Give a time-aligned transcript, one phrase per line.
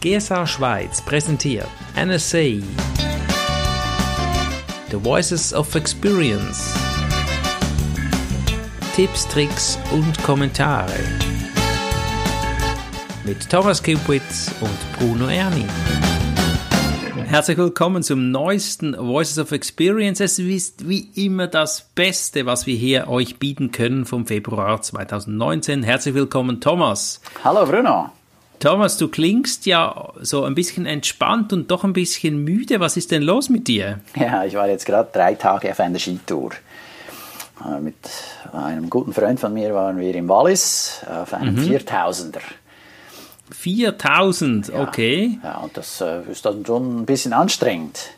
[0.00, 2.62] GSA Schweiz präsentiert NSA
[4.90, 6.74] The Voices of Experience
[8.96, 10.98] Tipps, Tricks und Kommentare
[13.26, 15.66] mit Thomas Kupitz und Bruno Erni.
[17.26, 20.20] Herzlich willkommen zum neuesten Voices of Experience.
[20.20, 25.82] Es ist wie immer das Beste, was wir hier euch bieten können vom Februar 2019.
[25.82, 27.20] Herzlich willkommen, Thomas.
[27.44, 28.10] Hallo, Bruno.
[28.60, 32.78] Thomas, du klingst ja so ein bisschen entspannt und doch ein bisschen müde.
[32.78, 34.00] Was ist denn los mit dir?
[34.14, 36.50] Ja, ich war jetzt gerade drei Tage auf einer Skitour.
[37.64, 37.96] Äh, mit
[38.52, 41.72] einem guten Freund von mir waren wir im Wallis auf einem mhm.
[41.72, 42.40] 4000er.
[43.50, 45.38] 4000, okay.
[45.42, 48.10] Ja, und das äh, ist dann schon ein bisschen anstrengend.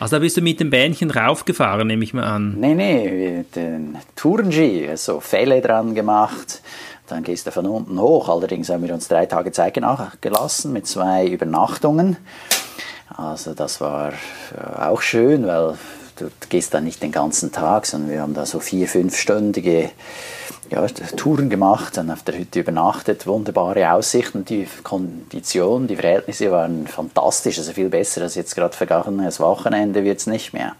[0.00, 2.58] Also da bist du mit dem Bähnchen raufgefahren, nehme ich mal an.
[2.58, 6.60] Nee, nee, mit den Tourenski, so Fälle dran gemacht.
[7.06, 8.28] Dann gehst du von unten hoch.
[8.28, 9.78] Allerdings haben wir uns drei Tage Zeit
[10.20, 12.16] gelassen mit zwei Übernachtungen.
[13.16, 15.74] Also das war äh, auch schön, weil
[16.16, 19.90] du gehst dann nicht den ganzen Tag, sondern wir haben da so vier, fünfstündige
[20.70, 26.86] ja, Touren gemacht, dann auf der Hütte übernachtet, wunderbare Aussichten, die Konditionen, die Verhältnisse waren
[26.86, 30.74] fantastisch, also viel besser als jetzt gerade vergangenes Wochenende wird es nicht mehr.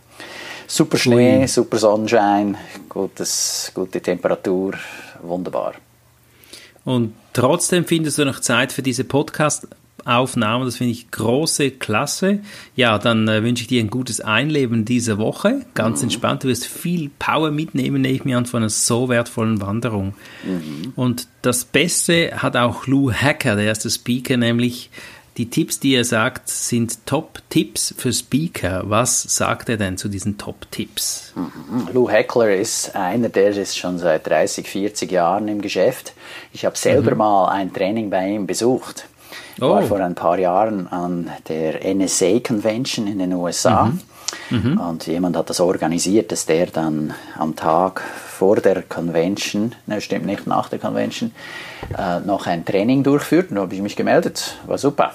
[0.66, 2.56] Super Schnee, super Sonnenschein,
[2.88, 4.72] gutes, gute Temperatur,
[5.22, 5.74] wunderbar.
[6.84, 9.68] Und trotzdem findest du noch Zeit für diese Podcast
[10.04, 10.66] Aufnahmen.
[10.66, 12.40] Das finde ich große Klasse.
[12.76, 15.62] Ja, dann äh, wünsche ich dir ein gutes Einleben diese Woche.
[15.74, 16.04] Ganz mhm.
[16.04, 16.44] entspannt.
[16.44, 20.14] Du wirst viel Power mitnehmen, nehme ich mir an, von einer so wertvollen Wanderung.
[20.44, 20.92] Mhm.
[20.94, 24.90] Und das Beste hat auch Lou Hacker, der erste Speaker, nämlich
[25.36, 28.84] die Tipps, die er sagt, sind Top-Tipps für Speaker.
[28.86, 31.32] Was sagt er denn zu diesen Top-Tipps?
[31.34, 31.88] Mhm.
[31.92, 36.12] Lou Heckler ist einer, der ist schon seit 30, 40 Jahren im Geschäft.
[36.52, 37.18] Ich habe selber mhm.
[37.18, 39.06] mal ein Training bei ihm besucht.
[39.60, 39.70] Oh.
[39.70, 43.86] war vor ein paar Jahren an der NSA Convention in den USA.
[43.86, 44.00] Mhm.
[44.50, 44.78] Mhm.
[44.78, 50.26] Und jemand hat das organisiert, dass der dann am Tag vor der Convention, ne, stimmt
[50.26, 51.32] nicht nach der Convention,
[51.96, 53.50] äh, noch ein Training durchführt.
[53.50, 54.56] Und da habe ich mich gemeldet.
[54.66, 55.14] War super.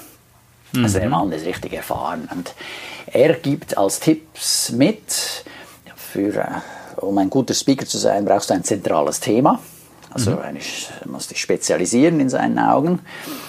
[0.74, 0.84] Mhm.
[0.84, 2.28] Also der Mann ist richtig erfahren.
[2.32, 2.54] Und
[3.08, 5.44] er gibt als Tipps mit,
[5.96, 9.60] für, äh, um ein guter Speaker zu sein, brauchst du ein zentrales Thema.
[10.12, 10.40] Also mhm.
[10.40, 13.00] eigentlich musst dich spezialisieren in seinen Augen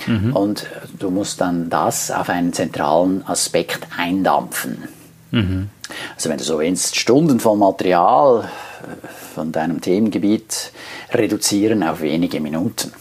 [0.07, 0.37] mhm.
[0.37, 0.67] und
[0.99, 4.85] du musst dann das auf einen zentralen Aspekt eindampfen.
[5.31, 5.71] Mhm.
[6.15, 10.73] Also wenn du so willst, Stunden von Material äh, von deinem Themengebiet
[11.13, 12.93] reduzieren auf wenige Minuten.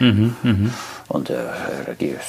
[0.00, 0.72] Mhm.
[1.08, 1.16] Mhm.
[1.16, 1.36] Und äh,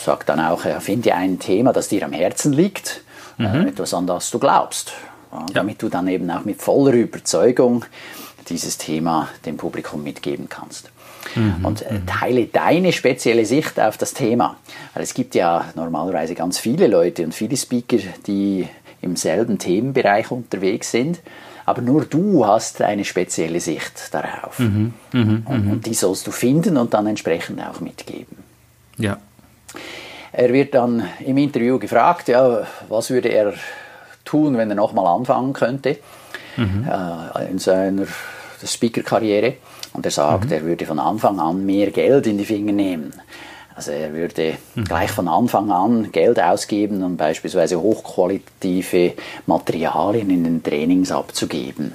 [0.03, 3.01] sagt dann auch, äh, finde ein Thema, das dir am Herzen liegt,
[3.39, 3.67] äh, mhm.
[3.67, 4.93] etwas an das du glaubst.
[5.31, 5.45] Ja.
[5.53, 7.85] Damit du dann eben auch mit voller Überzeugung
[8.49, 10.89] dieses Thema dem Publikum mitgeben kannst.
[11.35, 11.65] Mhm.
[11.65, 14.55] Und äh, teile deine spezielle Sicht auf das Thema.
[14.93, 18.67] Weil es gibt ja normalerweise ganz viele Leute und viele Speaker, die
[19.01, 21.19] im selben Themenbereich unterwegs sind.
[21.65, 24.59] Aber nur du hast eine spezielle Sicht darauf.
[24.59, 24.93] Mhm.
[25.11, 25.43] Mhm.
[25.45, 25.71] Und, mhm.
[25.73, 28.46] und die sollst du finden und dann entsprechend auch mitgeben.
[28.97, 29.17] Ja.
[30.31, 33.53] Er wird dann im Interview gefragt, ja, was würde er
[34.25, 35.97] tun, wenn er nochmal anfangen könnte
[36.57, 36.87] mhm.
[36.87, 38.05] äh, in seiner
[38.63, 39.55] Speaker-Karriere.
[39.93, 40.51] Und er sagt, mhm.
[40.51, 43.13] er würde von Anfang an mehr Geld in die Finger nehmen.
[43.73, 44.85] Also er würde mhm.
[44.85, 49.13] gleich von Anfang an Geld ausgeben, um beispielsweise hochqualitative
[49.45, 51.93] Materialien in den Trainings abzugeben.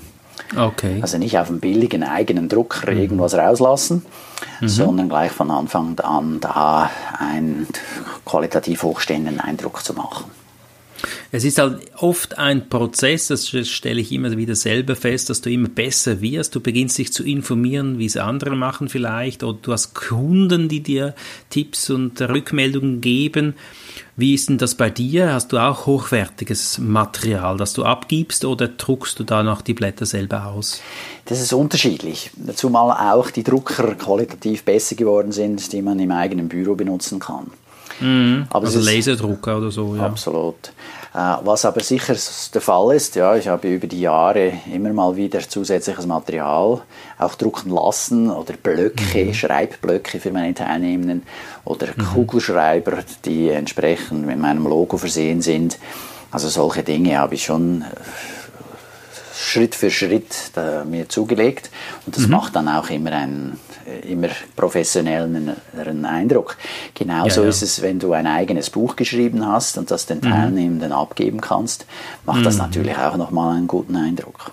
[0.57, 0.99] Okay.
[1.01, 2.99] Also nicht auf einem billigen eigenen Drucker mhm.
[2.99, 4.05] irgendwas rauslassen,
[4.61, 4.69] mhm.
[4.69, 7.67] sondern gleich von Anfang an da einen
[8.25, 10.31] qualitativ hochstehenden Eindruck zu machen.
[11.35, 15.51] Es ist halt oft ein Prozess, das stelle ich immer wieder selber fest, dass du
[15.51, 16.55] immer besser wirst.
[16.55, 20.83] Du beginnst dich zu informieren, wie es andere machen vielleicht, oder du hast Kunden, die
[20.83, 21.15] dir
[21.49, 23.55] Tipps und Rückmeldungen geben.
[24.15, 25.33] Wie ist denn das bei dir?
[25.33, 30.05] Hast du auch hochwertiges Material, das du abgibst oder druckst du da noch die Blätter
[30.05, 30.83] selber aus?
[31.25, 32.31] Das ist unterschiedlich.
[32.55, 37.47] Zumal auch die Drucker qualitativ besser geworden sind, die man im eigenen Büro benutzen kann.
[38.01, 38.47] Mhm.
[38.51, 40.05] also Laserdrucker oder so, ja.
[40.05, 40.73] Absolut.
[41.15, 42.17] Äh, was aber sicher
[42.55, 46.81] der Fall ist, ja, ich habe über die Jahre immer mal wieder zusätzliches Material
[47.19, 49.35] auch drucken lassen oder Blöcke, mhm.
[49.35, 51.25] Schreibblöcke für meine Teilnehmenden
[51.65, 52.07] oder mhm.
[52.15, 55.79] Kugelschreiber, die entsprechend mit meinem Logo versehen sind.
[56.31, 57.85] Also solche Dinge habe ich schon
[59.35, 60.35] Schritt für Schritt
[60.87, 61.71] mir zugelegt
[62.07, 62.31] und das mhm.
[62.31, 63.61] macht dann auch immer einen
[64.01, 66.57] immer professionelleren Eindruck.
[66.95, 67.51] Genauso ja, ja.
[67.51, 70.23] ist es, wenn du ein eigenes Buch geschrieben hast und das den mhm.
[70.23, 70.97] Teilnehmenden mhm.
[70.97, 71.87] abgeben kannst,
[72.25, 72.63] macht das mhm.
[72.63, 74.53] natürlich auch nochmal einen guten Eindruck.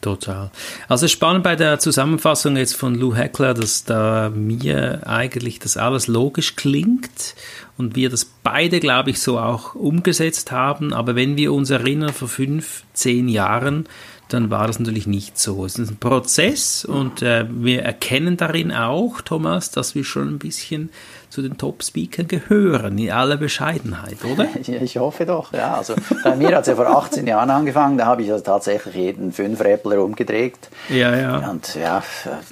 [0.00, 0.52] Total.
[0.86, 6.06] Also spannend bei der Zusammenfassung jetzt von Lou Heckler, dass da mir eigentlich das alles
[6.06, 7.34] logisch klingt
[7.76, 10.92] und wir das beide, glaube ich, so auch umgesetzt haben.
[10.92, 13.88] Aber wenn wir uns erinnern, vor fünf, zehn Jahren,
[14.28, 15.64] dann war das natürlich nicht so.
[15.64, 20.38] Es ist ein Prozess und äh, wir erkennen darin auch, Thomas, dass wir schon ein
[20.38, 20.90] bisschen
[21.30, 24.48] zu den Top-Speakern gehören, in aller Bescheidenheit, oder?
[24.68, 25.74] Ich hoffe doch, ja.
[25.74, 25.94] Also
[26.24, 29.32] bei mir hat es ja vor 18 Jahren angefangen, da habe ich also tatsächlich jeden
[29.32, 30.58] fünf Rappler umgedreht.
[30.88, 31.50] Ja, ja.
[31.50, 32.02] Und ja,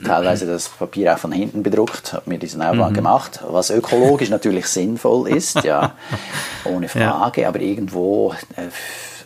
[0.05, 2.97] teilweise das Papier auch von hinten bedruckt, habe mir diesen Aufwand mhm.
[2.97, 5.95] gemacht, was ökologisch natürlich sinnvoll ist, ja,
[6.65, 7.49] ohne Frage, ja.
[7.49, 8.69] aber irgendwo, äh,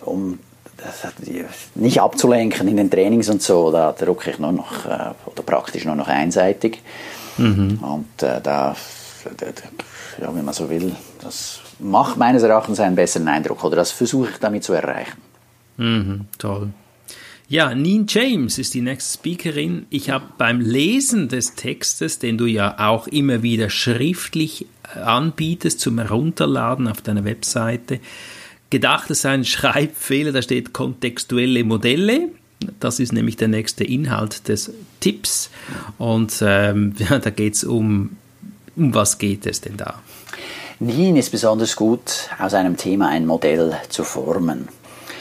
[0.05, 0.38] um
[1.74, 5.84] nicht abzulenken in den Trainings und so, da drucke ich nur noch, äh, oder praktisch
[5.84, 6.82] nur noch einseitig.
[7.38, 7.78] Mhm.
[7.82, 8.74] Und äh, da
[10.20, 14.30] ja, wenn man so will, das macht meines Erachtens einen besseren Eindruck oder das versuche
[14.30, 15.18] ich damit zu erreichen.
[15.76, 16.70] Mhm, toll.
[17.48, 19.86] Ja, Neen James ist die nächste Speakerin.
[19.90, 25.80] Ich habe beim Lesen des Textes, den du ja auch immer wieder schriftlich äh, anbietest
[25.80, 27.98] zum Herunterladen auf deiner Webseite,
[28.70, 32.28] gedacht, es sei ein Schreibfehler, da steht kontextuelle Modelle.
[32.78, 35.50] Das ist nämlich der nächste Inhalt des Tipps.
[35.99, 38.17] Und ähm, ja, da geht es um
[38.76, 40.00] um was geht es denn da?
[40.81, 44.69] Lean ist besonders gut, aus einem Thema ein Modell zu formen.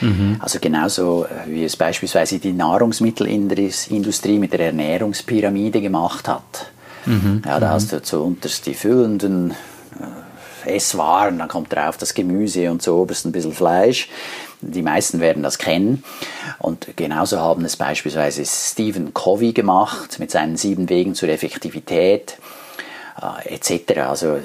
[0.00, 0.36] Mhm.
[0.38, 6.70] Also genauso äh, wie es beispielsweise die Nahrungsmittelindustrie mit der Ernährungspyramide gemacht hat.
[7.04, 7.42] Mhm.
[7.44, 7.72] Ja, da mhm.
[7.72, 9.54] hast du zuunterst die füllenden
[10.66, 14.08] Esswaren, dann kommt drauf das Gemüse und zu oberst ein bisschen Fleisch.
[14.62, 16.04] Die meisten werden das kennen.
[16.58, 22.36] Und genauso haben es beispielsweise Stephen Covey gemacht mit seinen sieben Wegen zur Effektivität
[23.20, 24.00] äh, etc.
[24.00, 24.40] Also äh,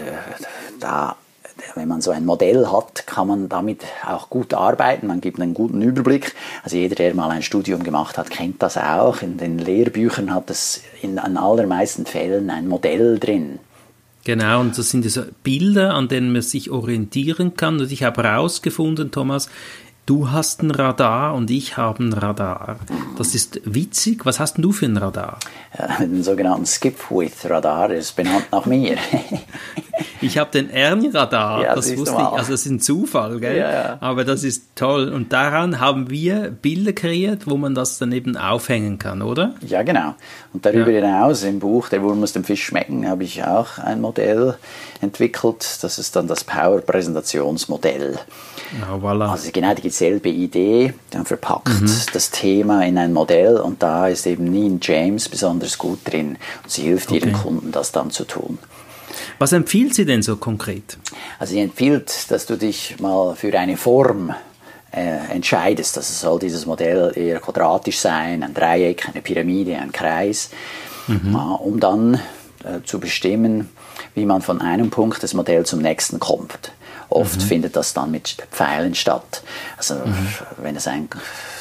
[0.79, 1.17] da
[1.75, 5.07] wenn man so ein Modell hat, kann man damit auch gut arbeiten.
[5.07, 6.35] Man gibt einen guten Überblick.
[6.63, 9.21] Also jeder, der mal ein Studium gemacht hat, kennt das auch.
[9.21, 13.59] In den Lehrbüchern hat es in den allermeisten Fällen ein Modell drin.
[14.25, 17.79] Genau, und das sind so Bilder, an denen man sich orientieren kann.
[17.79, 19.49] Und ich habe herausgefunden, Thomas,
[20.05, 22.77] Du hast ein Radar und ich habe ein Radar.
[23.17, 24.23] Das ist witzig.
[24.23, 25.39] Was hast denn du für ein Radar?
[25.75, 28.97] Ja, den sogenannten Skip-With-Radar, ist benannt nach mir.
[30.21, 32.27] ich habe den Ernie-Radar, ja, das wusste ich.
[32.27, 33.57] Also das ist ein Zufall, gell?
[33.57, 33.97] Ja, ja.
[33.99, 35.09] Aber das ist toll.
[35.09, 39.55] Und daran haben wir Bilder kreiert, wo man das dann eben aufhängen kann, oder?
[39.61, 40.13] Ja, genau.
[40.53, 44.01] Und darüber hinaus im Buch Der Wurm muss dem Fisch schmecken, habe ich auch ein
[44.01, 44.55] Modell
[45.01, 45.79] entwickelt.
[45.81, 48.19] Das ist dann das Power-Präsentationsmodell.
[48.81, 49.29] Ja, voilà.
[49.29, 51.89] Also genau die dieselbe Idee, dann verpackt mhm.
[52.11, 56.71] das Thema in ein Modell und da ist eben Neen James besonders gut drin und
[56.71, 57.19] sie hilft okay.
[57.19, 58.57] ihren Kunden, das dann zu tun.
[59.39, 60.97] Was empfiehlt sie denn so konkret?
[61.39, 64.33] Also sie empfiehlt, dass du dich mal für eine Form
[64.91, 65.97] äh, entscheidest.
[65.97, 70.49] Also soll dieses Modell eher quadratisch sein, ein Dreieck, eine Pyramide, ein Kreis,
[71.07, 71.31] mhm.
[71.33, 72.15] ja, um dann
[72.63, 73.69] äh, zu bestimmen,
[74.13, 76.71] wie man von einem Punkt des Modells zum nächsten kommt.
[77.09, 77.41] Oft mhm.
[77.41, 79.43] findet das dann mit Pfeilen statt.
[79.77, 80.29] Also mhm.
[80.57, 81.09] wenn es ein,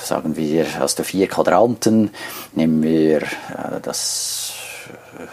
[0.05, 2.11] sagen wir, aus der vier Quadranten,
[2.55, 4.53] nehmen wir äh, das
[5.19, 5.27] äh,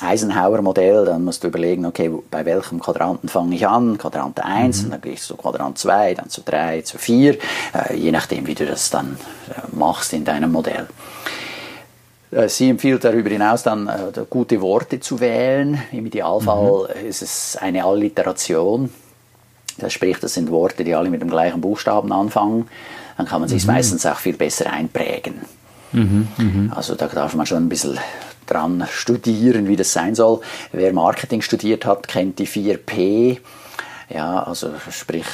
[0.00, 3.98] Eisenhower-Modell, dann musst du überlegen, okay, bei welchem Quadranten fange ich an?
[3.98, 4.90] Quadrant 1, mhm.
[4.90, 8.54] dann gehe ich zu Quadrant 2, dann zu 3, zu 4, äh, je nachdem, wie
[8.54, 9.18] du das dann
[9.48, 10.86] äh, machst in deinem Modell.
[12.48, 15.82] Sie empfiehlt darüber hinaus dann äh, gute Worte zu wählen.
[15.92, 17.08] Im Idealfall mhm.
[17.08, 18.90] ist es eine Alliteration.
[19.78, 22.68] Das spricht, das sind Worte, die alle mit dem gleichen Buchstaben anfangen.
[23.16, 23.74] Dann kann man sich mhm.
[23.74, 25.40] meistens auch viel besser einprägen.
[25.92, 26.76] Mhm, mh.
[26.76, 27.98] Also da darf man schon ein bisschen
[28.46, 30.40] dran studieren, wie das sein soll.
[30.72, 33.38] Wer Marketing studiert hat, kennt die 4P.
[34.10, 35.26] Ja, also sprich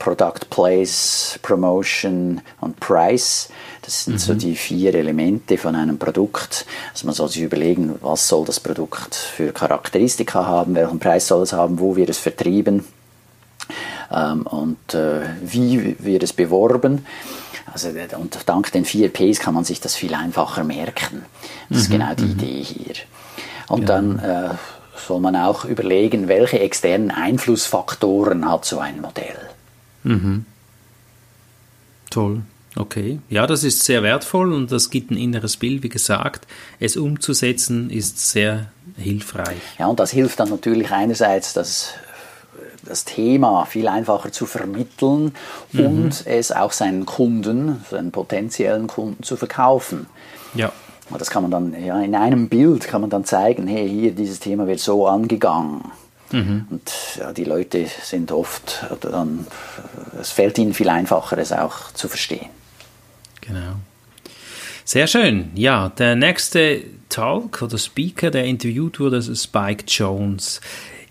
[0.00, 3.50] Product Place, Promotion und Price.
[3.82, 4.18] Das sind mhm.
[4.18, 6.66] so die vier Elemente von einem Produkt.
[6.92, 11.42] Also man soll sich überlegen, was soll das Produkt für Charakteristika haben, welchen Preis soll
[11.42, 12.84] es haben, wo wird es vertrieben
[14.10, 17.06] und äh, wie wird es beworben.
[17.72, 21.24] Also, und dank den vier Ps kann man sich das viel einfacher merken.
[21.68, 22.30] Das ist mhm, genau die mhm.
[22.30, 22.94] Idee hier.
[23.68, 23.86] Und ja.
[23.86, 24.50] dann äh,
[24.96, 29.36] soll man auch überlegen, welche externen Einflussfaktoren hat so ein Modell.
[30.04, 30.46] Mhm.
[32.10, 32.42] Toll.
[32.78, 35.82] Okay, ja, das ist sehr wertvoll und das gibt ein inneres Bild.
[35.82, 36.46] Wie gesagt,
[36.78, 39.62] es umzusetzen ist sehr hilfreich.
[39.78, 41.94] Ja, und das hilft dann natürlich einerseits, das,
[42.86, 45.34] das Thema viel einfacher zu vermitteln
[45.72, 45.86] mhm.
[45.86, 50.06] und es auch seinen Kunden, seinen potenziellen Kunden zu verkaufen.
[50.54, 50.72] Ja.
[51.18, 54.40] Das kann man dann, ja, in einem Bild kann man dann zeigen, hey, hier, dieses
[54.40, 55.92] Thema wird so angegangen.
[56.32, 56.66] Mhm.
[56.70, 59.46] Und ja, die Leute sind oft, dann,
[60.20, 62.46] es fällt ihnen viel einfacher, es auch zu verstehen.
[63.40, 63.76] Genau.
[64.84, 65.50] Sehr schön.
[65.54, 70.60] Ja, der nächste Talk oder Speaker, der interviewt wurde, ist Spike Jones.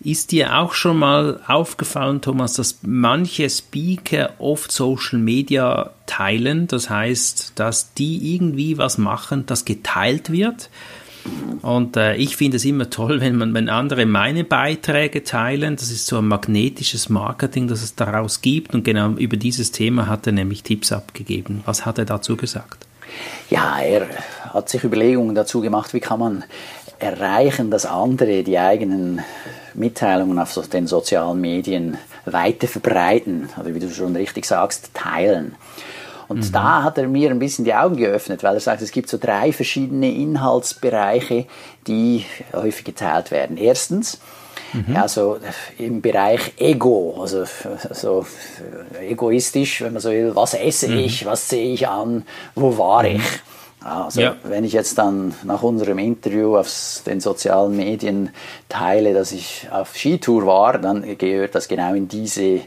[0.06, 6.68] Ist dir auch schon mal aufgefallen, Thomas, dass manche Speaker oft Social Media teilen?
[6.68, 10.70] Das heißt, dass die irgendwie was machen, das geteilt wird?
[11.64, 15.76] Und äh, ich finde es immer toll, wenn man, wenn andere meine Beiträge teilen.
[15.76, 18.76] Das ist so ein magnetisches Marketing, das es daraus gibt.
[18.76, 21.64] Und genau über dieses Thema hat er nämlich Tipps abgegeben.
[21.66, 22.86] Was hat er dazu gesagt?
[23.50, 24.08] Ja, er
[24.54, 26.44] hat sich Überlegungen dazu gemacht, wie kann man
[27.00, 29.22] erreichen, dass andere die eigenen
[29.76, 35.56] Mitteilungen auf den sozialen Medien weiter verbreiten oder wie du schon richtig sagst, teilen.
[36.28, 36.52] Und mhm.
[36.52, 39.18] da hat er mir ein bisschen die Augen geöffnet, weil er sagt, es gibt so
[39.18, 41.46] drei verschiedene Inhaltsbereiche,
[41.88, 43.58] die häufig geteilt werden.
[43.58, 44.20] Erstens,
[44.74, 44.96] mhm.
[44.96, 45.38] also
[45.78, 47.44] im Bereich Ego, also
[47.92, 48.26] so
[49.02, 50.98] egoistisch, wenn man so will, was esse mhm.
[50.98, 53.18] ich, was sehe ich an, wo war mhm.
[53.18, 53.24] ich?
[53.86, 54.36] Also ja.
[54.44, 58.32] wenn ich jetzt dann nach unserem Interview auf den sozialen Medien
[58.68, 62.62] teile, dass ich auf Skitour war, dann gehört das genau in diese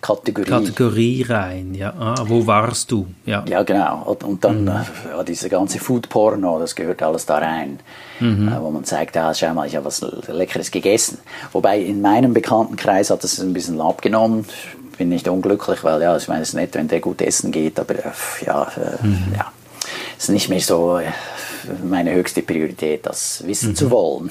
[0.00, 0.48] Kategorie.
[0.48, 1.94] Kategorie rein, ja.
[1.96, 3.06] Ah, wo warst du?
[3.26, 4.16] Ja, ja genau.
[4.24, 4.68] Und, dann mhm.
[5.08, 7.78] ja, diese ganze Food-Porno, das gehört alles da rein.
[8.18, 8.48] Mhm.
[8.48, 11.18] Äh, wo man zeigt, ah, schau mal, ich habe was Leckeres gegessen.
[11.52, 14.46] Wobei in meinem Bekanntenkreis hat das ein bisschen abgenommen.
[14.98, 17.78] Bin nicht unglücklich, weil ja, ich meine, es ist nett, wenn der gut essen geht,
[17.78, 18.12] aber äh,
[18.44, 19.34] ja, äh, mhm.
[19.36, 19.52] ja,
[20.18, 21.12] ist nicht mehr so äh,
[21.84, 23.90] meine höchste Priorität, das wissen zu mhm.
[23.90, 24.30] wollen.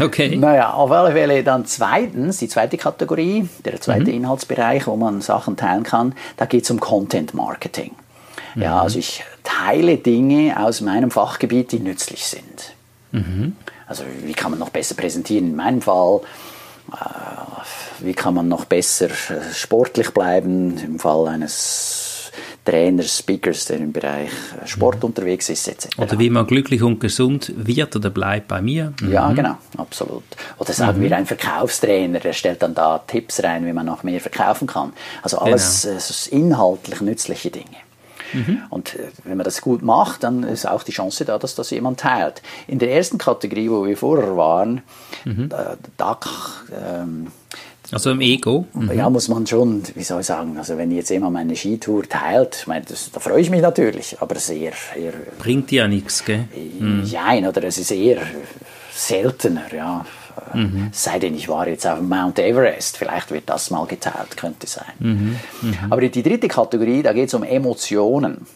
[0.00, 0.36] Okay.
[0.36, 4.24] Naja, auf alle Fälle dann zweitens, die zweite Kategorie, der zweite mhm.
[4.24, 7.92] Inhaltsbereich, wo man Sachen teilen kann, da geht es um Content Marketing.
[8.56, 8.62] Mhm.
[8.62, 12.74] Ja, also ich teile Dinge aus meinem Fachgebiet, die nützlich sind.
[13.12, 13.56] Mhm.
[13.86, 15.46] Also wie kann man noch besser präsentieren?
[15.46, 16.20] In meinem Fall,
[16.92, 20.76] äh, wie kann man noch besser äh, sportlich bleiben?
[20.78, 22.05] Im Fall eines
[22.66, 24.30] Trainers, Speakers, der im Bereich
[24.62, 25.04] äh, Sport mhm.
[25.04, 25.98] unterwegs ist, etc.
[25.98, 28.92] Oder wie man glücklich und gesund wird oder bleibt bei mir.
[29.00, 29.12] Mhm.
[29.12, 30.24] Ja, genau, absolut.
[30.58, 31.04] Oder sagen mhm.
[31.04, 34.92] wir ein Verkaufstrainer, der stellt dann da Tipps rein, wie man noch mehr verkaufen kann.
[35.22, 35.96] Also alles genau.
[35.96, 37.76] äh, inhaltlich nützliche Dinge.
[38.32, 38.62] Mhm.
[38.70, 41.70] Und äh, wenn man das gut macht, dann ist auch die Chance da, dass das
[41.70, 42.42] jemand teilt.
[42.66, 44.82] In der ersten Kategorie, wo wir vorher waren,
[45.24, 45.48] mhm.
[45.48, 46.18] da, da
[46.72, 47.28] ähm,
[47.92, 48.66] also im Ego?
[48.74, 48.92] Mhm.
[48.92, 52.64] Ja, muss man schon, wie soll ich sagen, also wenn jetzt jemand meine Skitour teilt,
[52.66, 54.72] meine, das, da freue ich mich natürlich, aber sehr...
[54.96, 56.48] eher Bringt ja nichts, gell?
[56.78, 57.08] Mhm.
[57.12, 58.20] Nein, oder es ist eher
[58.92, 60.04] seltener, ja.
[60.52, 60.88] Mhm.
[60.92, 64.84] Sei denn, ich war jetzt auf Mount Everest, vielleicht wird das mal geteilt, könnte sein.
[64.98, 65.36] Mhm.
[65.62, 65.76] Mhm.
[65.90, 68.46] Aber die dritte Kategorie, da geht es um Emotionen.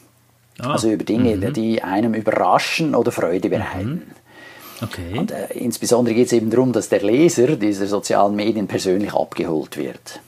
[0.61, 0.73] Ah.
[0.73, 1.53] Also über Dinge, mhm.
[1.53, 4.03] die einem überraschen oder Freude bereiten.
[4.83, 5.19] Okay.
[5.19, 9.77] Und äh, insbesondere geht es eben darum, dass der Leser dieser sozialen Medien persönlich abgeholt
[9.77, 10.21] wird.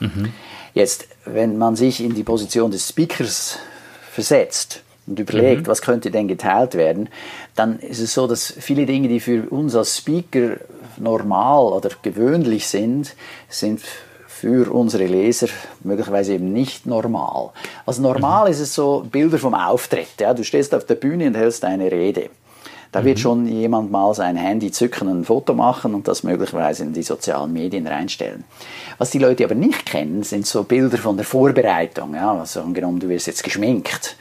[0.00, 0.32] Mhm.
[0.74, 3.58] Jetzt, wenn man sich in die Position des Speakers
[4.12, 5.66] versetzt und überlegt, mhm.
[5.66, 7.08] was könnte denn geteilt werden,
[7.54, 10.56] dann ist es so, dass viele Dinge, die für uns als Speaker
[10.98, 13.14] normal oder gewöhnlich sind,
[13.48, 13.80] sind
[14.26, 15.48] für unsere Leser
[15.82, 17.50] möglicherweise eben nicht normal.
[17.86, 18.50] Also normal mhm.
[18.52, 20.20] ist es so Bilder vom Auftritt.
[20.20, 20.34] Ja?
[20.34, 22.28] Du stehst auf der Bühne und hältst eine Rede.
[22.92, 23.22] Da wird mhm.
[23.22, 27.02] schon jemand mal sein Handy zücken und ein Foto machen und das möglicherweise in die
[27.02, 28.44] sozialen Medien reinstellen.
[28.98, 32.14] Was die Leute aber nicht kennen, sind so Bilder von der Vorbereitung.
[32.14, 34.16] Ja, also angenommen, du wirst jetzt geschminkt.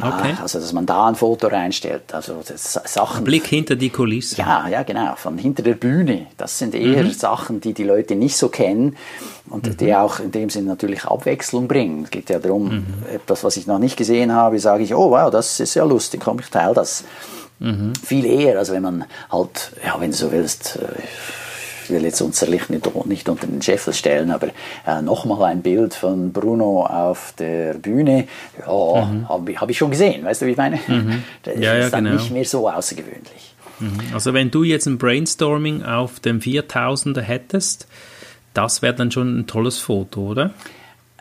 [0.00, 0.34] Okay.
[0.36, 2.12] Ah, also, dass man da ein Foto reinstellt.
[2.12, 3.18] Also, Sachen.
[3.18, 4.36] Ein Blick hinter die Kulissen.
[4.40, 5.14] Ja, ja, genau.
[5.14, 6.26] Von hinter der Bühne.
[6.36, 7.12] Das sind eher mhm.
[7.12, 8.96] Sachen, die die Leute nicht so kennen
[9.48, 9.76] und mhm.
[9.76, 12.04] die auch in dem Sinne natürlich Abwechslung bringen.
[12.04, 12.84] Es geht ja darum, mhm.
[13.14, 16.22] etwas, was ich noch nicht gesehen habe, sage ich, oh wow, das ist ja lustig,
[16.24, 17.04] komm, ich teile das.
[17.58, 17.92] Mhm.
[17.94, 21.02] Viel eher, als wenn man halt, ja, wenn du so willst, äh,
[21.84, 24.48] ich will jetzt unser Licht nicht, nicht unter den Scheffel stellen, aber
[24.86, 28.26] äh, nochmal ein Bild von Bruno auf der Bühne,
[28.58, 29.28] ja, mhm.
[29.28, 30.78] habe hab ich schon gesehen, weißt du, wie ich meine?
[30.86, 31.22] Mhm.
[31.42, 32.16] Das ja, ist dann genau.
[32.16, 33.54] nicht mehr so außergewöhnlich.
[33.80, 34.00] Mhm.
[34.12, 37.86] Also wenn du jetzt ein Brainstorming auf dem 4000er hättest,
[38.54, 40.50] das wäre dann schon ein tolles Foto, oder?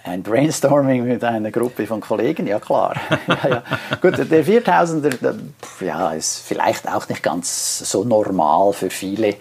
[0.05, 2.95] Ein Brainstorming mit einer Gruppe von Kollegen, ja klar.
[3.27, 3.63] ja, ja.
[4.01, 5.36] Gut, der 4000er der,
[5.79, 9.27] ja, ist vielleicht auch nicht ganz so normal für viele.
[9.27, 9.36] Äh,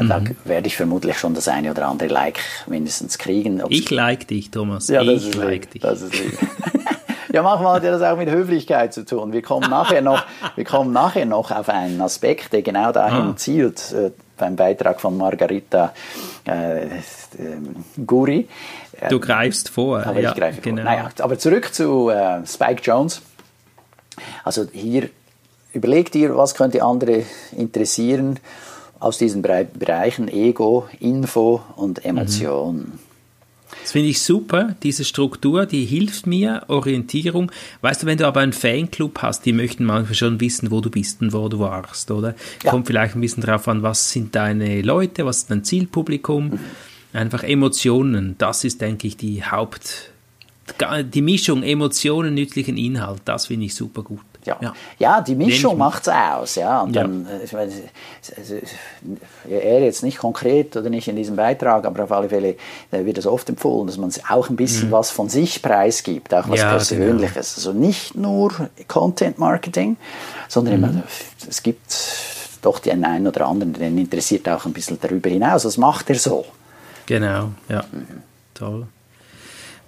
[0.00, 0.08] mhm.
[0.08, 3.62] Da werde ich vermutlich schon das eine oder andere Like mindestens kriegen.
[3.62, 4.88] Ob's ich like dich, Thomas.
[4.88, 5.82] Ja, das ich ist like dich.
[5.82, 6.38] Das ist lieb.
[7.34, 9.32] Ja, manchmal hat ja das auch mit Höflichkeit zu tun.
[9.32, 10.24] Wir kommen nachher noch,
[10.54, 13.36] wir kommen nachher noch auf einen Aspekt, der genau dahin ah.
[13.36, 15.92] zielt, äh, beim Beitrag von Margarita
[16.44, 16.86] äh,
[18.06, 18.48] Guri.
[19.08, 20.04] Du greifst vor.
[20.04, 20.82] Aber ja, ich greife genau.
[20.82, 20.90] vor.
[20.90, 23.22] Naja, aber zurück zu äh, Spike Jones.
[24.44, 25.10] Also hier
[25.72, 27.24] überlegt ihr, was könnte andere
[27.56, 28.38] interessieren
[29.00, 32.76] aus diesen Bereichen Ego, Info und Emotion.
[32.76, 32.98] Mhm.
[33.82, 37.50] Das finde ich super, diese Struktur, die hilft mir, Orientierung.
[37.82, 40.90] Weißt du, wenn du aber einen Fanclub hast, die möchten manchmal schon wissen, wo du
[40.90, 42.34] bist und wo du warst, oder?
[42.62, 42.70] Ja.
[42.70, 46.50] Kommt vielleicht ein bisschen drauf an, was sind deine Leute, was ist dein Zielpublikum.
[46.50, 46.60] Mhm.
[47.14, 50.10] Einfach Emotionen, das ist, denke ich, die Haupt,
[51.12, 54.20] die Mischung Emotionen, nützlichen Inhalt, das finde ich super gut.
[54.44, 54.58] Ja.
[54.60, 54.72] ja.
[54.98, 56.56] ja, die Mischung macht es aus.
[56.56, 56.82] Ja.
[56.82, 57.38] Und dann, ja.
[57.38, 57.72] Äh, ich meine,
[58.36, 58.54] also,
[59.48, 62.56] er jetzt nicht konkret oder nicht in diesem Beitrag, aber auf alle Fälle
[62.90, 64.92] wird es oft empfohlen, dass man auch ein bisschen mhm.
[64.92, 67.54] was von sich preisgibt, auch was ja, Persönliches.
[67.54, 67.68] Genau.
[67.68, 68.52] Also nicht nur
[68.88, 69.96] Content Marketing,
[70.48, 70.84] sondern mhm.
[70.84, 71.02] immer,
[71.48, 71.96] es gibt
[72.60, 75.64] doch den einen oder anderen, den interessiert auch ein bisschen darüber hinaus.
[75.64, 76.44] Was macht er so?
[77.06, 77.84] Genau, ja.
[77.90, 78.22] Mhm.
[78.54, 78.86] Toll.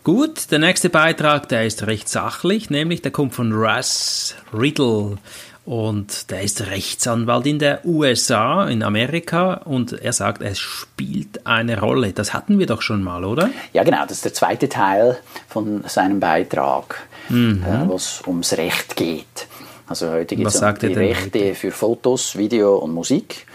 [0.05, 5.19] Gut, der nächste Beitrag, der ist recht sachlich, nämlich der kommt von Russ Riddle
[5.65, 11.81] und der ist Rechtsanwalt in der USA, in Amerika und er sagt, es spielt eine
[11.81, 12.13] Rolle.
[12.13, 13.51] Das hatten wir doch schon mal, oder?
[13.73, 15.19] Ja, genau, das ist der zweite Teil
[15.49, 17.65] von seinem Beitrag, mhm.
[17.65, 19.49] äh, wo es ums Recht geht.
[19.89, 21.55] Also heute geht es um die Rechte heute?
[21.57, 23.47] für Fotos, Video und Musik.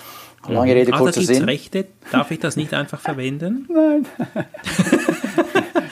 [0.48, 1.43] Lange Rede, kurzer ah, Sinn.
[1.43, 1.86] Rechte?
[2.12, 3.67] Darf ich das nicht einfach verwenden?
[3.74, 4.05] Nein.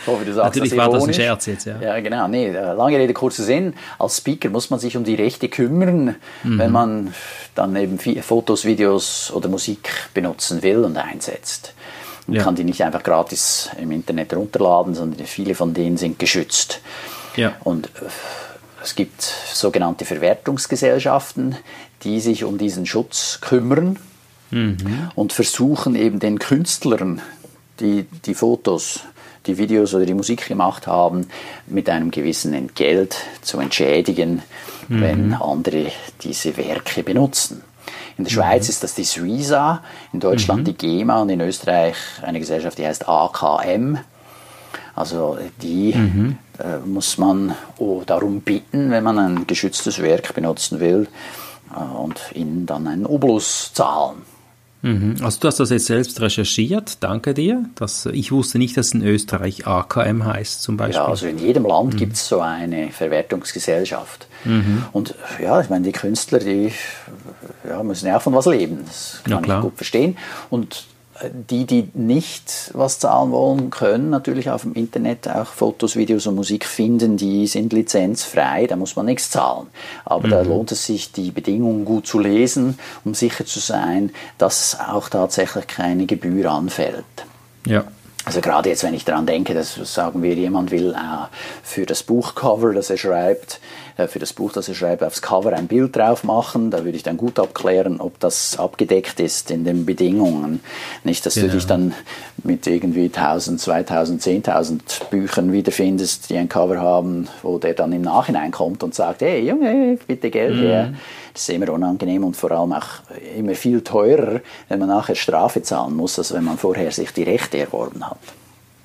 [0.09, 1.79] hoffe, du sagst Natürlich das war das ein Scherz jetzt, ja.
[1.81, 2.27] Ja, genau.
[2.27, 3.73] Nee, äh, lange Rede, kurzer Sinn.
[3.97, 6.59] Als Speaker muss man sich um die Rechte kümmern, mhm.
[6.59, 7.13] wenn man
[7.55, 11.73] dann eben Fotos, Videos oder Musik benutzen will und einsetzt.
[12.27, 12.43] Man ja.
[12.43, 16.81] kann die nicht einfach gratis im Internet runterladen, sondern viele von denen sind geschützt.
[17.35, 17.55] Ja.
[17.63, 17.89] Und äh,
[18.83, 21.55] es gibt sogenannte Verwertungsgesellschaften,
[22.03, 23.97] die sich um diesen Schutz kümmern
[24.51, 25.11] mhm.
[25.15, 27.21] und versuchen eben den Künstlern,
[27.79, 29.01] die die Fotos
[29.45, 31.27] die Videos oder die Musik gemacht haben,
[31.67, 34.41] mit einem gewissen Entgelt zu entschädigen,
[34.87, 35.01] mhm.
[35.01, 35.91] wenn andere
[36.21, 37.63] diese Werke benutzen.
[38.17, 38.69] In der Schweiz mhm.
[38.69, 40.65] ist das die Suiza, in Deutschland mhm.
[40.65, 43.97] die GEMA und in Österreich eine Gesellschaft, die heißt AKM.
[44.93, 46.37] Also die mhm.
[46.59, 51.07] äh, muss man oh, darum bitten, wenn man ein geschütztes Werk benutzen will
[51.73, 54.23] äh, und ihnen dann einen Obolus zahlen.
[54.81, 55.17] Mhm.
[55.21, 57.65] Also du hast das jetzt selbst recherchiert, danke dir.
[57.75, 60.95] Das, ich wusste nicht, dass in Österreich AKM heißt zum Beispiel.
[60.95, 61.97] Ja, also in jedem Land mhm.
[61.97, 64.27] gibt es so eine Verwertungsgesellschaft.
[64.45, 64.85] Mhm.
[64.93, 66.71] Und ja, ich meine, die Künstler, die
[67.67, 68.79] ja, müssen ja auch von was leben.
[68.85, 70.17] Das kann ja, ich gut verstehen.
[70.49, 70.85] Und
[71.49, 76.35] die, die nicht was zahlen wollen, können natürlich auf dem Internet auch Fotos, Videos und
[76.35, 79.67] Musik finden, die sind lizenzfrei, da muss man nichts zahlen.
[80.05, 80.31] Aber mhm.
[80.31, 85.09] da lohnt es sich, die Bedingungen gut zu lesen, um sicher zu sein, dass auch
[85.09, 87.05] tatsächlich keine Gebühr anfällt.
[87.65, 87.85] Ja.
[88.25, 91.27] Also gerade jetzt, wenn ich daran denke, dass sagen wir, jemand will äh,
[91.63, 93.59] für das Buchcover, das er schreibt,
[94.07, 97.03] für das Buch, das er schreibt, aufs Cover ein Bild drauf machen, da würde ich
[97.03, 100.61] dann gut abklären, ob das abgedeckt ist in den Bedingungen.
[101.03, 101.47] Nicht, dass genau.
[101.47, 101.93] du dich dann
[102.43, 108.01] mit irgendwie 1000, 2000, 10.000 Büchern wiederfindest, die ein Cover haben, wo der dann im
[108.01, 110.61] Nachhinein kommt und sagt, hey Junge, bitte Geld mhm.
[110.61, 110.93] her.
[111.33, 112.87] Das ist immer unangenehm und vor allem auch
[113.37, 117.23] immer viel teurer, wenn man nachher Strafe zahlen muss, als wenn man vorher sich die
[117.23, 118.19] Rechte erworben hat.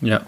[0.01, 0.23] Ja.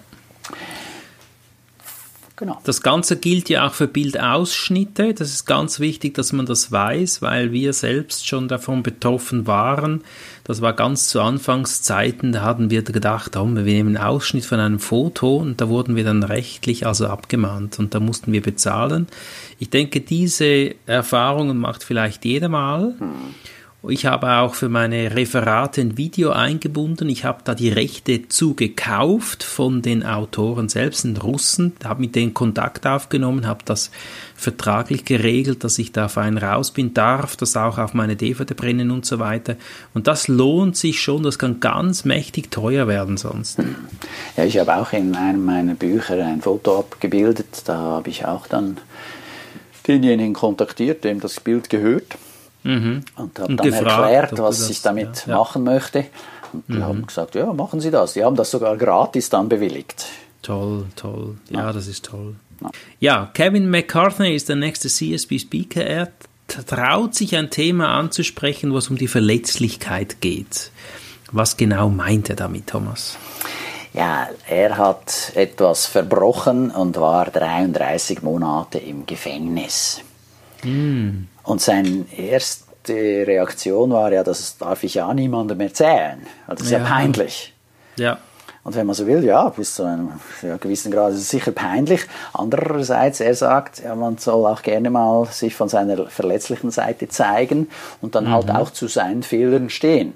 [2.37, 2.59] Genau.
[2.65, 5.15] Das Ganze gilt ja auch für Bildausschnitte.
[5.15, 10.05] Das ist ganz wichtig, dass man das weiß, weil wir selbst schon davon betroffen waren.
[10.45, 14.61] Das war ganz zu Anfangszeiten, da hatten wir gedacht, oh, wir nehmen einen Ausschnitt von
[14.61, 19.09] einem Foto und da wurden wir dann rechtlich also abgemahnt und da mussten wir bezahlen.
[19.59, 22.95] Ich denke, diese Erfahrungen macht vielleicht jeder mal.
[22.99, 23.35] Hm.
[23.89, 27.09] Ich habe auch für meine Referate ein Video eingebunden.
[27.09, 32.35] Ich habe da die Rechte zugekauft von den Autoren selbst, den Russen, habe mit denen
[32.35, 33.93] Kontakt aufgenommen, habe das
[34.35, 38.91] vertraglich geregelt, dass ich da fein raus bin, darf das auch auf meine DVD brennen
[38.91, 39.55] und so weiter.
[39.95, 43.59] Und das lohnt sich schon, das kann ganz mächtig teuer werden sonst.
[44.37, 48.49] Ja, ich habe auch in einem meiner Bücher ein Foto abgebildet, da habe ich auch
[48.49, 48.79] dann
[49.87, 52.17] denjenigen kontaktiert, dem das Bild gehört
[52.67, 53.03] Mhm.
[53.15, 55.39] Und habe dann gefragt, erklärt, was das, ich damit ja, ja.
[55.39, 56.07] machen möchte.
[56.53, 56.85] Und die mhm.
[56.85, 58.15] haben gesagt, ja, machen Sie das.
[58.15, 60.07] Die haben das sogar gratis dann bewilligt.
[60.43, 61.37] Toll, toll.
[61.49, 61.73] Ja, ja.
[61.73, 62.35] das ist toll.
[62.99, 63.31] Ja.
[63.35, 65.85] Kevin McCartney ist der nächste CSB-Speaker.
[65.85, 66.09] Er
[66.67, 70.71] traut sich ein Thema anzusprechen, wo es um die Verletzlichkeit geht.
[71.33, 73.17] Was genau meint er damit, Thomas?
[73.93, 80.01] Ja, er hat etwas verbrochen und war 33 Monate im Gefängnis.
[80.63, 81.25] Mm.
[81.47, 86.27] Und seine erste Reaktion war ja, das darf ich ja niemandem erzählen.
[86.49, 87.55] Das ist ja, ja peinlich.
[87.97, 88.19] Ja.
[88.65, 90.11] Und wenn man so will, ja, bis zu einem
[90.61, 92.01] gewissen Grad ist es sicher peinlich.
[92.33, 97.71] Andererseits, er sagt, ja, man soll auch gerne mal sich von seiner verletzlichen Seite zeigen
[98.03, 98.55] und dann halt mhm.
[98.55, 100.15] halt auch zu seinen Fehlern stehen.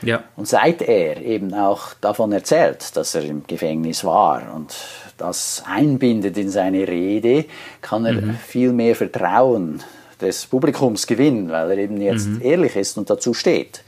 [0.00, 0.24] Ja.
[0.36, 4.74] Und seit er eben auch davon erzählt, dass er im Gefängnis war und
[5.18, 7.44] das einbindet in seine Rede,
[7.82, 8.36] kann er mhm.
[8.36, 9.82] viel mehr Vertrauen
[10.22, 12.40] des Publikums gewinnen, weil er eben jetzt mhm.
[12.42, 13.82] ehrlich ist und dazu steht.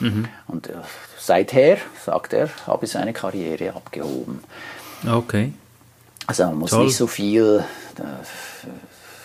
[0.00, 0.26] Mhm.
[0.46, 0.74] Und äh,
[1.18, 4.40] seither, sagt er, habe ich seine Karriere abgehoben.
[5.06, 5.52] Okay.
[6.26, 6.84] Also man muss Toll.
[6.86, 7.64] nicht so viel
[7.98, 8.02] äh,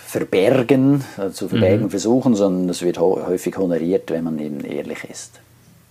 [0.08, 1.90] verbergen, äh, zu verbergen mhm.
[1.90, 5.40] versuchen, sondern es wird häufig honoriert, wenn man eben ehrlich ist.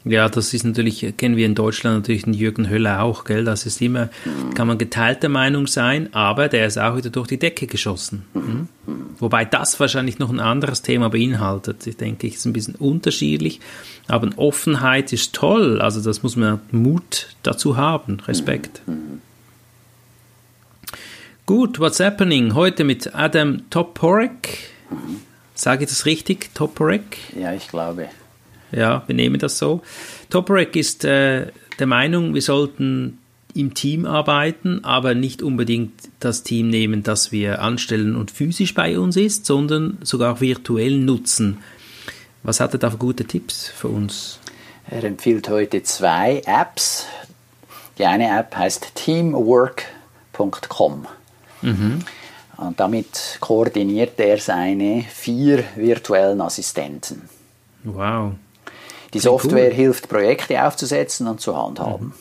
[0.07, 3.45] Ja, das ist natürlich, kennen wir in Deutschland natürlich den Jürgen Höller auch, gell?
[3.45, 4.11] Das ist immer,
[4.55, 8.25] kann man geteilter Meinung sein, aber der ist auch wieder durch die Decke geschossen.
[8.35, 8.69] Mhm.
[9.19, 11.87] Wobei das wahrscheinlich noch ein anderes Thema beinhaltet.
[11.87, 13.61] Ich denke, es ist ein bisschen unterschiedlich,
[14.07, 15.81] aber Offenheit ist toll.
[15.81, 18.83] Also das muss man Mut dazu haben, Respekt.
[21.47, 22.55] Gut, what's happening?
[22.55, 24.71] Heute mit Adam Toporek.
[25.55, 26.55] Sage ich das richtig?
[26.55, 27.19] Toporek?
[27.39, 28.09] Ja, ich glaube.
[28.75, 29.83] Ja, wir nehmen das so.
[30.31, 31.47] Toporek ist äh,
[31.79, 33.19] der Meinung, wir sollten
[33.55, 38.99] im Team arbeiten, aber nicht unbedingt das Team nehmen, das wir anstellen und physisch bei
[38.99, 41.59] uns ist, sondern sogar virtuell nutzen.
[42.43, 44.41] Was hat er da für gute Tipps für uns?
[44.91, 47.07] Er empfiehlt heute zwei Apps.
[47.97, 51.07] Die eine App heißt teamwork.com.
[51.63, 52.01] Mhm.
[52.57, 57.29] Und damit koordiniert er seine vier virtuellen Assistenten.
[57.85, 58.35] Wow.
[59.15, 59.75] Die Software cool.
[59.75, 62.13] hilft, Projekte aufzusetzen und zu handhaben.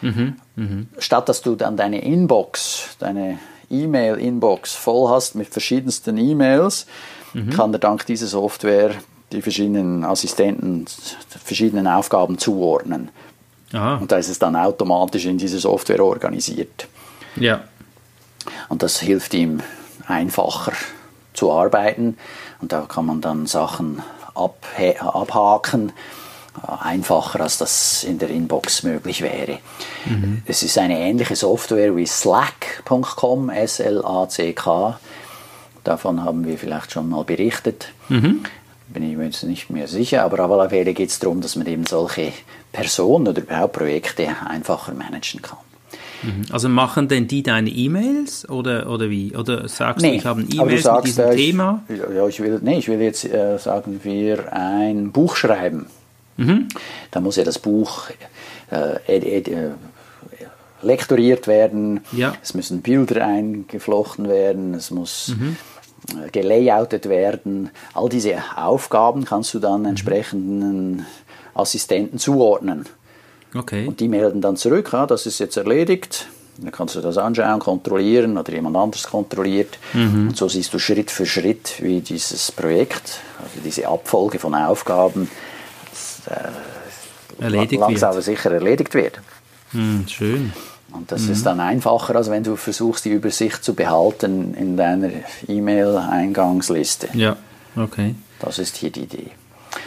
[0.00, 0.08] Mhm.
[0.08, 0.36] Mhm.
[0.56, 0.88] Mhm.
[0.98, 3.38] Statt dass du dann deine Inbox, deine
[3.70, 6.86] E-Mail-Inbox voll hast mit verschiedensten E-Mails,
[7.32, 7.50] mhm.
[7.50, 8.94] kann er dank dieser Software
[9.32, 10.84] die verschiedenen Assistenten
[11.42, 13.08] verschiedenen Aufgaben zuordnen.
[13.72, 13.96] Aha.
[13.96, 16.86] Und da ist es dann automatisch in dieser Software organisiert.
[17.36, 17.62] Ja.
[18.68, 19.60] Und das hilft ihm
[20.06, 20.72] einfacher
[21.32, 22.18] zu arbeiten.
[22.60, 24.02] Und da kann man dann Sachen
[24.34, 25.92] abhaken
[26.78, 29.58] einfacher, als das in der Inbox möglich wäre.
[30.04, 30.42] Mhm.
[30.46, 34.98] Es ist eine ähnliche Software wie Slack.com, S-L-A-C-K.
[35.84, 37.88] Davon haben wir vielleicht schon mal berichtet.
[38.08, 38.42] Mhm.
[38.88, 41.56] Bin ich mir jetzt nicht mehr sicher, aber auf alle Fälle geht es darum, dass
[41.56, 42.32] man eben solche
[42.70, 45.58] Personen oder überhaupt Projekte einfacher managen kann.
[46.22, 46.44] Mhm.
[46.52, 49.34] Also machen denn die deine E-Mails oder, oder wie?
[49.34, 51.82] Oder sagst nee, du, ich habe ein E-Mail mit diesem äh, Thema?
[51.88, 55.86] Ja, ich will, nee, ich will jetzt äh, sagen wir ein Buch schreiben.
[56.36, 56.68] Mhm.
[57.10, 58.08] Da muss ja das Buch
[58.70, 59.70] äh, äh,
[60.82, 62.34] lektoriert werden, ja.
[62.42, 65.56] es müssen Bilder eingeflochten werden, es muss mhm.
[66.08, 67.70] Äh, gelayoutet werden.
[67.94, 69.86] All diese Aufgaben kannst du dann mhm.
[69.86, 71.06] entsprechenden
[71.54, 72.86] Assistenten zuordnen.
[73.54, 73.86] Okay.
[73.86, 76.26] Und die melden dann zurück, ja, das ist jetzt erledigt.
[76.58, 79.78] Dann kannst du das anschauen, kontrollieren oder jemand anderes kontrolliert.
[79.92, 80.28] Mhm.
[80.28, 85.30] Und so siehst du Schritt für Schritt, wie dieses Projekt, also diese Abfolge von Aufgaben
[86.26, 88.04] äh, erledigt langsam wird.
[88.04, 89.20] aber sicher erledigt wird.
[89.72, 90.52] Hm, schön.
[90.92, 91.32] Und das mhm.
[91.32, 95.10] ist dann einfacher, als wenn du versuchst, die Übersicht zu behalten in deiner
[95.48, 97.08] E-Mail-Eingangsliste.
[97.14, 97.36] Ja,
[97.76, 98.14] okay.
[98.40, 99.30] Das ist hier die Idee.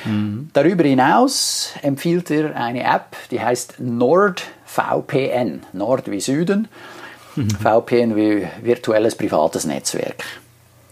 [0.06, 0.50] Mhm.
[0.54, 5.62] Darüber hinaus empfiehlt er eine App, die heißt NordVPN.
[5.74, 6.68] Nord wie Süden,
[7.36, 7.50] mhm.
[7.50, 10.24] VPN wie virtuelles privates Netzwerk.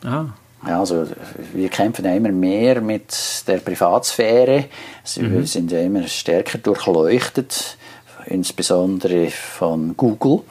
[0.04, 0.26] Ah.
[0.66, 1.08] Ja, also
[1.54, 4.66] wir kämpfen ja immer mehr mit der Privatsphäre.
[5.04, 5.34] Also mhm.
[5.34, 7.78] Wir sind ja immer stärker durchleuchtet,
[8.26, 10.42] insbesondere von Google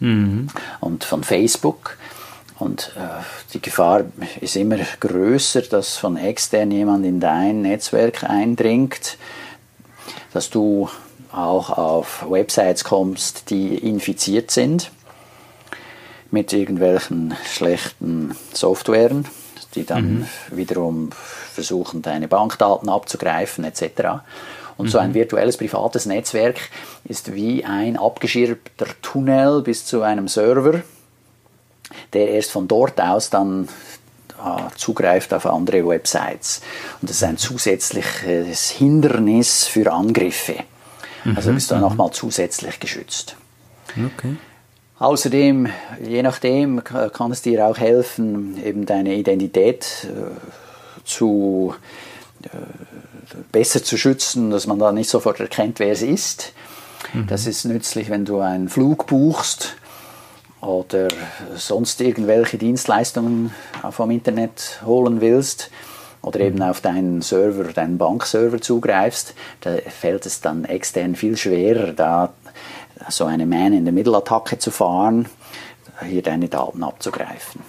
[0.00, 0.48] mhm.
[0.80, 1.98] und von Facebook.
[2.58, 4.04] Und äh, die Gefahr
[4.40, 9.18] ist immer größer, dass von extern jemand in dein Netzwerk eindringt,
[10.32, 10.88] dass du
[11.32, 14.90] auch auf Websites kommst, die infiziert sind
[16.30, 19.26] mit irgendwelchen schlechten Softwaren
[19.74, 20.26] die dann mhm.
[20.50, 21.10] wiederum
[21.52, 24.22] versuchen, deine Bankdaten abzugreifen etc.
[24.76, 24.90] Und mhm.
[24.90, 25.14] so ein mhm.
[25.14, 26.58] virtuelles privates Netzwerk
[27.04, 30.82] ist wie ein abgeschirmter Tunnel bis zu einem Server,
[32.12, 33.68] der erst von dort aus dann
[34.38, 36.60] ah, zugreift auf andere Websites.
[37.00, 40.56] Und das ist ein zusätzliches Hindernis für Angriffe.
[41.34, 41.54] Also mhm.
[41.54, 43.36] bist du dann nochmal zusätzlich geschützt.
[43.90, 44.36] Okay.
[44.98, 45.68] Außerdem,
[46.04, 51.74] je nachdem, kann es dir auch helfen, eben deine Identität äh, zu,
[52.44, 52.48] äh,
[53.50, 56.52] besser zu schützen, dass man da nicht sofort erkennt, wer es ist.
[57.12, 57.26] Mhm.
[57.26, 59.74] Das ist nützlich, wenn du einen Flug buchst
[60.60, 61.08] oder
[61.56, 63.52] sonst irgendwelche Dienstleistungen
[63.90, 65.70] vom Internet holen willst
[66.22, 66.62] oder eben mhm.
[66.62, 72.32] auf deinen Server, deinen Bankserver zugreifst, da fällt es dann extern viel schwerer, da
[73.08, 75.26] so eine Man-in-the-Middle-Attacke zu fahren,
[76.04, 77.62] hier deine Daten abzugreifen.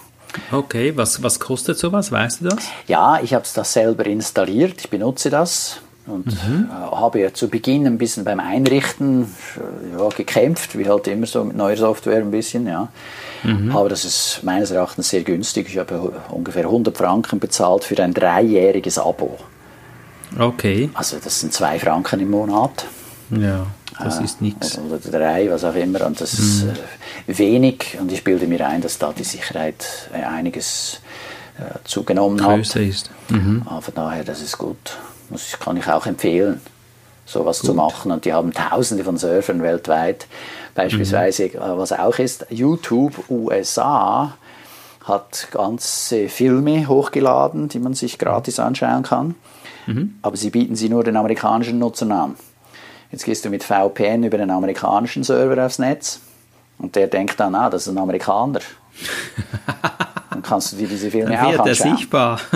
[0.52, 2.12] Okay, was, was kostet sowas?
[2.12, 2.68] Weißt du das?
[2.86, 5.80] Ja, ich habe das selber installiert, ich benutze das.
[6.06, 6.68] und mhm.
[6.70, 11.26] äh, habe ja zu Beginn ein bisschen beim Einrichten äh, ja, gekämpft, wie halt immer
[11.26, 12.88] so mit neuer Software ein bisschen, ja.
[13.42, 13.74] Mhm.
[13.74, 15.68] Aber das ist meines Erachtens sehr günstig.
[15.68, 19.38] Ich habe ungefähr 100 Franken bezahlt für ein dreijähriges Abo.
[20.38, 20.90] Okay.
[20.94, 22.86] Also das sind zwei Franken im Monat.
[23.30, 23.66] Ja,
[23.98, 24.78] das äh, ist nichts.
[24.78, 26.06] Oder drei, was auch immer.
[26.06, 26.44] Und das mhm.
[26.44, 26.64] ist
[27.26, 27.96] äh, wenig.
[28.00, 31.00] Und ich bilde mir ein, dass da die Sicherheit äh, einiges
[31.58, 32.86] äh, zugenommen Größer hat.
[32.86, 33.10] ist.
[33.28, 33.62] Mhm.
[33.66, 34.98] Aber von daher, das ist gut.
[35.30, 36.60] Das kann ich auch empfehlen,
[37.24, 37.66] sowas Gut.
[37.66, 38.12] zu machen.
[38.12, 40.26] Und die haben tausende von Surfern weltweit.
[40.74, 41.56] Beispielsweise, mhm.
[41.56, 44.34] Äh, was auch ist, YouTube USA
[45.04, 49.34] hat ganze Filme hochgeladen, die man sich gratis anschauen kann.
[49.86, 50.16] Mhm.
[50.22, 52.34] Aber sie bieten sie nur den amerikanischen Nutzern an.
[53.10, 56.20] Jetzt gehst du mit VPN über den amerikanischen Server aufs Netz
[56.78, 58.60] und der denkt dann, ah, das ist ein Amerikaner.
[60.30, 61.90] dann kannst du dir diese Filme dann wird auch anschauen.
[61.90, 62.40] Er sichtbar.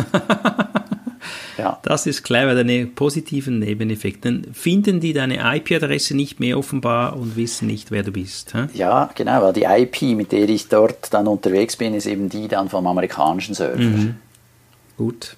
[1.60, 1.78] Ja.
[1.82, 4.32] Das ist clever, deine positiven Nebeneffekte.
[4.32, 8.54] Dann finden die deine IP-Adresse nicht mehr offenbar und wissen nicht, wer du bist.
[8.54, 8.66] Hä?
[8.72, 12.48] Ja, genau, weil die IP, mit der ich dort dann unterwegs bin, ist eben die
[12.48, 13.78] dann vom amerikanischen Server.
[13.78, 14.16] Mhm.
[14.96, 15.36] Gut.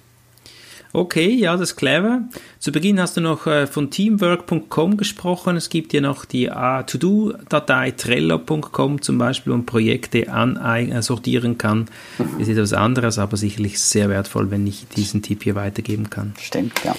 [0.95, 2.21] Okay, ja, das ist clever.
[2.59, 5.57] Zu Beginn hast du noch äh, von teamwork.com gesprochen.
[5.57, 11.57] Es gibt ja noch die uh, To-Do-Datei Trello.com zum Beispiel, wo man Projekte äh, sortieren
[11.57, 11.89] kann.
[12.19, 12.39] Mhm.
[12.39, 16.35] Ist etwas anderes, aber sicherlich sehr wertvoll, wenn ich diesen Tipp hier weitergeben kann.
[16.39, 16.95] Stimmt, ja.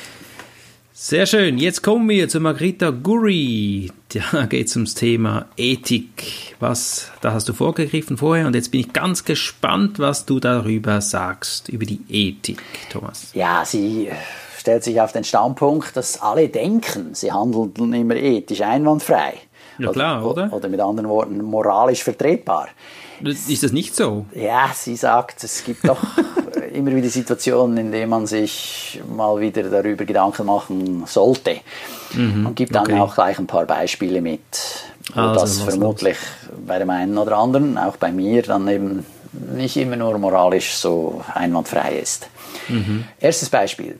[0.96, 1.58] Sehr schön.
[1.58, 3.90] Jetzt kommen wir zu Margrit Guri.
[4.30, 6.54] Da geht es ums Thema Ethik.
[6.60, 11.00] Was, da hast du vorgegriffen vorher und jetzt bin ich ganz gespannt, was du darüber
[11.00, 13.32] sagst, über die Ethik, Thomas.
[13.34, 14.08] Ja, sie
[14.56, 19.34] stellt sich auf den Standpunkt, dass alle denken, sie handeln immer ethisch einwandfrei.
[19.80, 20.44] Ja klar, oder?
[20.44, 22.68] Oder, oder mit anderen Worten moralisch vertretbar.
[23.24, 24.26] Ist das nicht so?
[24.34, 26.00] Ja, sie sagt, es gibt doch
[26.72, 31.60] immer wieder Situationen, in denen man sich mal wieder darüber Gedanken machen sollte.
[32.12, 32.98] Mhm, und gibt dann okay.
[32.98, 34.40] auch gleich ein paar Beispiele mit,
[35.14, 36.18] wo also, das vermutlich
[36.66, 39.04] bei dem einen oder anderen, auch bei mir, dann eben
[39.54, 42.28] nicht immer nur moralisch so einwandfrei ist.
[42.68, 43.04] Mhm.
[43.20, 43.98] Erstes Beispiel.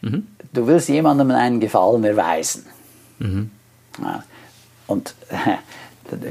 [0.00, 0.26] Mhm.
[0.52, 2.66] Du willst jemandem einen Gefallen erweisen.
[3.18, 3.50] Mhm.
[4.00, 4.24] Ja.
[4.86, 5.14] Und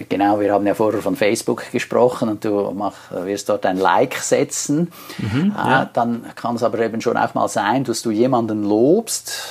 [0.09, 4.15] Genau, wir haben ja vorher von Facebook gesprochen und du mach, wirst dort ein Like
[4.15, 4.91] setzen.
[5.17, 5.89] Mhm, ah, ja.
[5.91, 9.43] Dann kann es aber eben schon auch mal sein, dass du jemanden lobst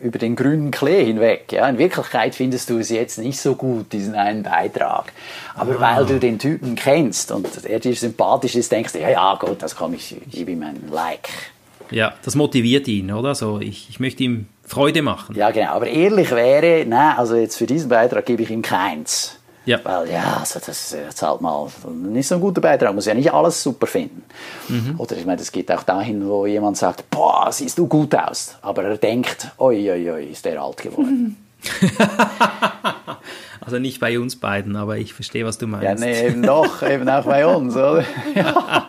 [0.00, 1.52] äh, über den grünen Klee hinweg.
[1.52, 5.12] Ja, in Wirklichkeit findest du es jetzt nicht so gut, diesen einen Beitrag.
[5.54, 5.80] Aber ah.
[5.80, 9.62] weil du den Typen kennst und er dir sympathisch ist, denkst du, ja, ja, gut,
[9.62, 11.28] das kann ich, gebe ihm ein Like.
[11.90, 13.34] Ja, das motiviert ihn, oder?
[13.34, 15.36] So, ich, ich möchte ihm Freude machen.
[15.36, 15.72] Ja, genau.
[15.72, 19.36] Aber ehrlich wäre, nein, also jetzt für diesen Beitrag gebe ich ihm keins.
[19.66, 19.78] Ja.
[19.84, 23.12] Weil ja, also das ist jetzt halt mal nicht so ein guter Beitrag, muss ja
[23.12, 24.24] nicht alles super finden.
[24.68, 24.94] Mhm.
[24.98, 28.56] Oder ich meine, das geht auch dahin, wo jemand sagt, boah, siehst du gut aus.
[28.62, 31.36] Aber er denkt, oi, oi, oi, ist der alt geworden.
[33.60, 35.84] also nicht bei uns beiden, aber ich verstehe, was du meinst.
[35.84, 38.04] Ja, nee, eben doch, eben auch bei uns, oder?
[38.34, 38.88] ja.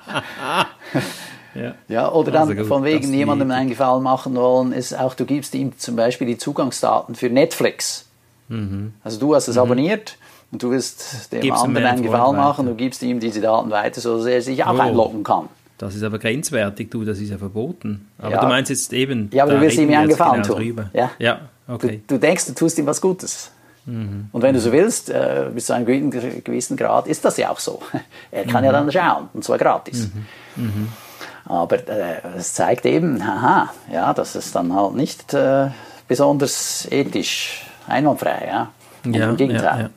[1.56, 1.76] Ja.
[1.88, 5.54] ja, oder dann also von wegen jemandem einen Gefallen machen wollen, ist auch, du gibst
[5.56, 8.08] ihm zum Beispiel die Zugangsdaten für Netflix.
[8.48, 8.94] Mhm.
[9.04, 9.62] Also du hast es mhm.
[9.62, 10.18] abonniert
[10.52, 14.02] und du willst dem Gib's anderen einen Gefallen machen, du gibst ihm diese Daten weiter,
[14.02, 14.82] sodass er sich auch oh.
[14.82, 15.50] einloggen kann.
[15.78, 18.08] Das ist aber grenzwertig, du, das ist ja verboten.
[18.18, 18.42] Aber ja.
[18.42, 19.30] du meinst jetzt eben.
[19.34, 20.64] Ja, aber du willst ihm ja einen Gefallen genau tun.
[20.64, 20.90] Drüber.
[20.94, 22.02] Ja, ja okay.
[22.08, 23.52] Du, du, denkst, du tust ihm was Gutes.
[23.86, 24.30] Mhm.
[24.32, 27.60] Und wenn du so willst, äh, bis zu einem gewissen Grad, ist das ja auch
[27.60, 27.82] so.
[28.32, 28.66] Er kann mhm.
[28.66, 30.10] ja dann schauen, und zwar gratis.
[30.56, 30.88] Mhm.
[31.46, 35.70] Aber äh, es zeigt eben, haha, ja, das ist dann halt nicht äh,
[36.08, 38.48] besonders ethisch einwandfrei.
[38.48, 38.72] Ja?
[39.06, 39.64] ja Im Gegenteil.
[39.64, 39.90] Ja, ja.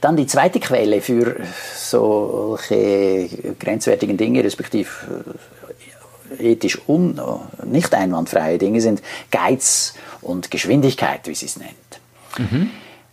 [0.00, 1.36] Dann die zweite Quelle für
[1.74, 4.88] solche grenzwertigen Dinge, respektive
[6.38, 7.20] äh, ethisch un
[7.64, 11.72] nicht einwandfreie Dinge sind Geiz und Geschwindigkeit, wie sie es nennt.
[12.38, 12.70] Mhm.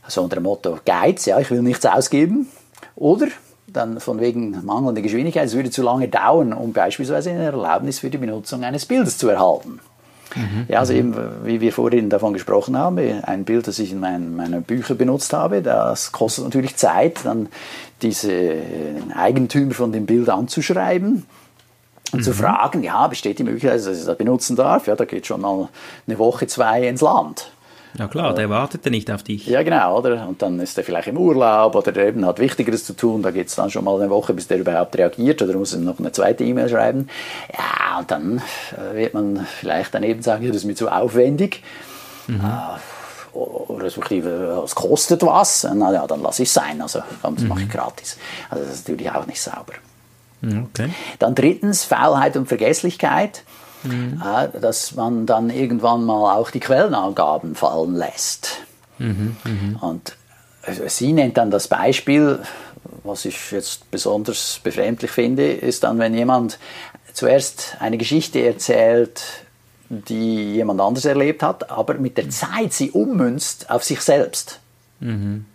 [0.07, 2.47] So unter dem Motto Geiz, ja, ich will nichts ausgeben.
[2.95, 3.27] Oder
[3.73, 8.09] dann von wegen mangelnder Geschwindigkeit, es würde zu lange dauern, um beispielsweise eine Erlaubnis für
[8.09, 9.79] die Benutzung eines Bildes zu erhalten.
[10.35, 10.65] Mhm.
[10.67, 14.35] Ja, also eben, wie wir vorhin davon gesprochen haben, ein Bild, das ich in meinen,
[14.35, 17.49] meinen Büchern benutzt habe, das kostet natürlich Zeit, dann
[18.01, 18.57] diese
[19.15, 21.25] Eigentümer von dem Bild anzuschreiben
[22.11, 22.23] und mhm.
[22.23, 24.87] zu fragen, ja, besteht die Möglichkeit, dass ich das benutzen darf?
[24.87, 25.69] Ja, da geht schon mal
[26.07, 27.51] eine Woche, zwei ins Land.
[27.97, 29.47] Ja klar, der wartet ja nicht auf dich.
[29.47, 30.27] Ja genau, oder?
[30.27, 33.47] Und dann ist er vielleicht im Urlaub oder eben hat Wichtigeres zu tun, da geht
[33.47, 36.11] es dann schon mal eine Woche, bis der überhaupt reagiert oder muss ihm noch eine
[36.11, 37.09] zweite E-Mail schreiben.
[37.51, 41.63] Ja, und dann äh, wird man vielleicht daneben sagen, ja, das ist mir zu aufwendig.
[42.27, 42.41] Mhm.
[42.41, 47.43] Äh, oder respektive, es kostet was, na ja, dann lasse ich es sein, also das
[47.43, 47.47] mhm.
[47.47, 48.17] mache ich gratis.
[48.49, 49.73] Also das ist natürlich auch nicht sauber.
[50.41, 50.89] Mhm, okay.
[51.19, 53.43] Dann drittens, Faulheit und Vergesslichkeit.
[53.83, 54.21] Mhm.
[54.61, 58.57] dass man dann irgendwann mal auch die Quellenangaben fallen lässt.
[58.97, 59.87] Mhm, mh.
[59.87, 60.15] Und
[60.63, 62.39] äh, sie nennt dann das Beispiel,
[63.03, 66.59] was ich jetzt besonders befremdlich finde, ist dann, wenn jemand
[67.13, 69.21] zuerst eine Geschichte erzählt,
[69.89, 74.59] die jemand anders erlebt hat, aber mit der Zeit sie ummünzt auf sich selbst.
[74.99, 75.45] Mhm.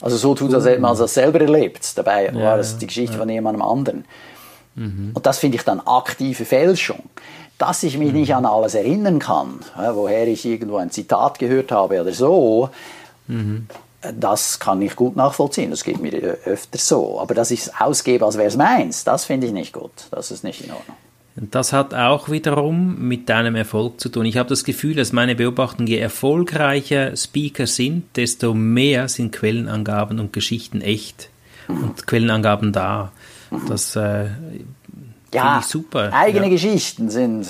[0.00, 1.96] Also so tut er, als man das selber erlebt.
[1.96, 3.18] Dabei ja, war es die Geschichte ja.
[3.18, 4.04] von jemandem anderen.
[4.74, 5.10] Mhm.
[5.14, 7.02] Und das finde ich dann aktive Fälschung.
[7.60, 12.00] Dass ich mich nicht an alles erinnern kann, woher ich irgendwo ein Zitat gehört habe
[12.00, 12.70] oder so,
[13.26, 13.66] mhm.
[14.18, 15.70] das kann ich gut nachvollziehen.
[15.70, 16.10] Das geht mir
[16.46, 17.20] öfter so.
[17.20, 19.92] Aber dass ich es ausgebe, als wäre es meins, das finde ich nicht gut.
[20.10, 20.96] Das ist nicht in Ordnung.
[21.36, 24.24] Das hat auch wiederum mit deinem Erfolg zu tun.
[24.24, 30.18] Ich habe das Gefühl, dass meine Beobachtung, je erfolgreicher Speaker sind, desto mehr sind Quellenangaben
[30.18, 31.28] und Geschichten echt
[31.68, 33.12] und Quellenangaben da.
[33.68, 34.28] Das äh,
[35.34, 36.12] ja, super.
[36.12, 36.52] Eigene ja.
[36.52, 37.46] Geschichten sind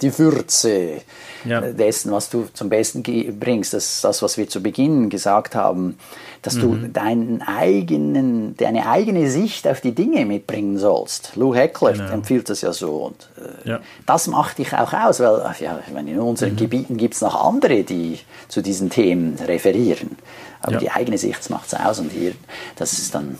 [0.00, 1.02] die Würze
[1.44, 1.60] ja.
[1.60, 3.02] dessen, was du zum Besten
[3.38, 3.74] bringst.
[3.74, 5.98] Das ist das, was wir zu Beginn gesagt haben,
[6.42, 6.60] dass mhm.
[6.60, 11.32] du deinen eigenen, deine eigene Sicht auf die Dinge mitbringen sollst.
[11.36, 12.10] Lou Heckler genau.
[12.10, 13.06] empfiehlt das ja so.
[13.06, 13.80] Und, äh, ja.
[14.06, 16.56] Das macht dich auch aus, weil ja, ich meine, in unseren mhm.
[16.56, 20.16] Gebieten gibt es noch andere, die zu diesen Themen referieren.
[20.62, 22.34] Aber die eigene Sicht macht es aus und hier,
[22.76, 23.38] das ist dann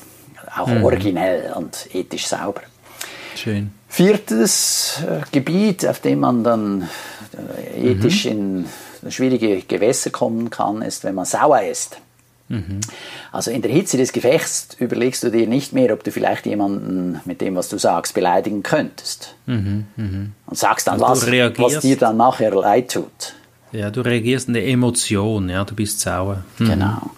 [0.57, 0.85] auch mhm.
[0.85, 2.63] originell und ethisch sauber.
[3.43, 3.71] Schön.
[3.89, 6.89] Viertes äh, Gebiet, auf dem man dann
[7.75, 8.67] äh, ethisch mhm.
[9.03, 11.97] in schwierige Gewässer kommen kann, ist, wenn man sauer ist.
[12.49, 12.81] Mhm.
[13.33, 17.21] Also in der Hitze des Gefechts überlegst du dir nicht mehr, ob du vielleicht jemanden
[17.25, 19.35] mit dem, was du sagst, beleidigen könntest.
[19.47, 19.87] Mhm.
[19.97, 20.33] Mhm.
[20.47, 23.35] Und sagst dann also was, was dir dann nachher leid tut.
[23.73, 26.45] Ja, du reagierst in der Emotion, ja, du bist sauer.
[26.59, 26.69] Mhm.
[26.69, 27.11] Genau.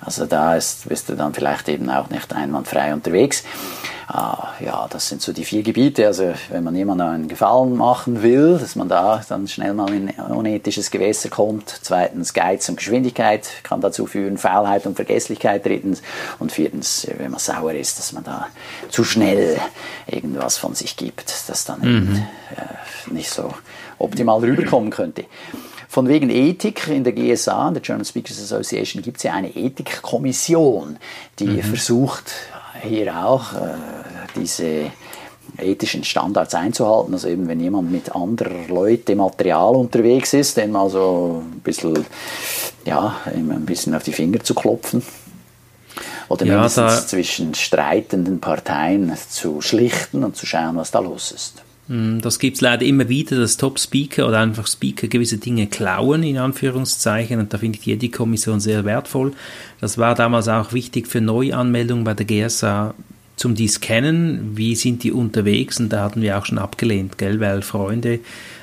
[0.00, 3.44] Also da ist, bist du dann vielleicht eben auch nicht einwandfrei unterwegs.
[4.12, 6.04] Ah, ja, das sind so die vier Gebiete.
[6.04, 10.10] Also wenn man jemandem einen Gefallen machen will, dass man da dann schnell mal in
[10.10, 11.78] unethisches Gewässer kommt.
[11.82, 15.64] Zweitens Geiz und Geschwindigkeit kann dazu führen, Faulheit und Vergesslichkeit.
[15.64, 16.02] Drittens
[16.40, 18.48] und viertens, wenn man sauer ist, dass man da
[18.88, 19.60] zu schnell
[20.08, 22.26] irgendwas von sich gibt, das dann mhm.
[22.56, 23.54] äh, nicht so
[24.00, 25.26] optimal rüberkommen könnte.
[25.86, 29.54] Von wegen Ethik in der GSA, in der German Speakers Association, gibt es ja eine
[29.54, 30.98] Ethikkommission,
[31.38, 31.62] die mhm.
[31.62, 32.32] versucht,
[32.82, 33.74] hier auch äh,
[34.36, 34.90] diese
[35.58, 37.14] ethischen Standards einzuhalten.
[37.14, 42.06] Also eben, wenn jemand mit anderen Leuten Material unterwegs ist, dem also ein bisschen,
[42.84, 45.02] ja, ein bisschen auf die Finger zu klopfen.
[46.28, 51.62] Oder ja, mindestens zwischen streitenden Parteien zu schlichten und zu schauen, was da los ist.
[51.90, 56.22] Hm, das gibt es leider immer wieder, dass Top-Speaker oder einfach Speaker gewisse Dinge klauen,
[56.22, 57.40] in Anführungszeichen.
[57.40, 59.32] Und da finde ich die Ethikkommission sehr wertvoll.
[59.80, 62.94] Das war damals auch wichtig für Neuanmeldungen bei der GSA
[63.34, 65.80] zum die scannen, wie sind die unterwegs.
[65.80, 68.20] Und da hatten wir auch schon abgelehnt, gell, weil Freunde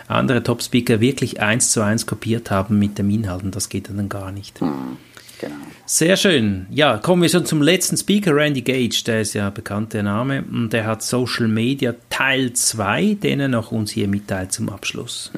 [0.08, 3.44] andere Top-Speaker wirklich eins zu eins kopiert haben mit dem Inhalt.
[3.44, 4.62] Und das geht dann gar nicht.
[4.62, 4.98] Mhm.
[5.40, 5.56] Genau.
[5.86, 6.66] Sehr schön.
[6.70, 10.44] Ja, kommen wir schon zum letzten Speaker, Randy Gage, der ist ja bekannt, der Name,
[10.52, 15.32] und der hat Social Media Teil 2, den er noch uns hier mitteilt zum Abschluss.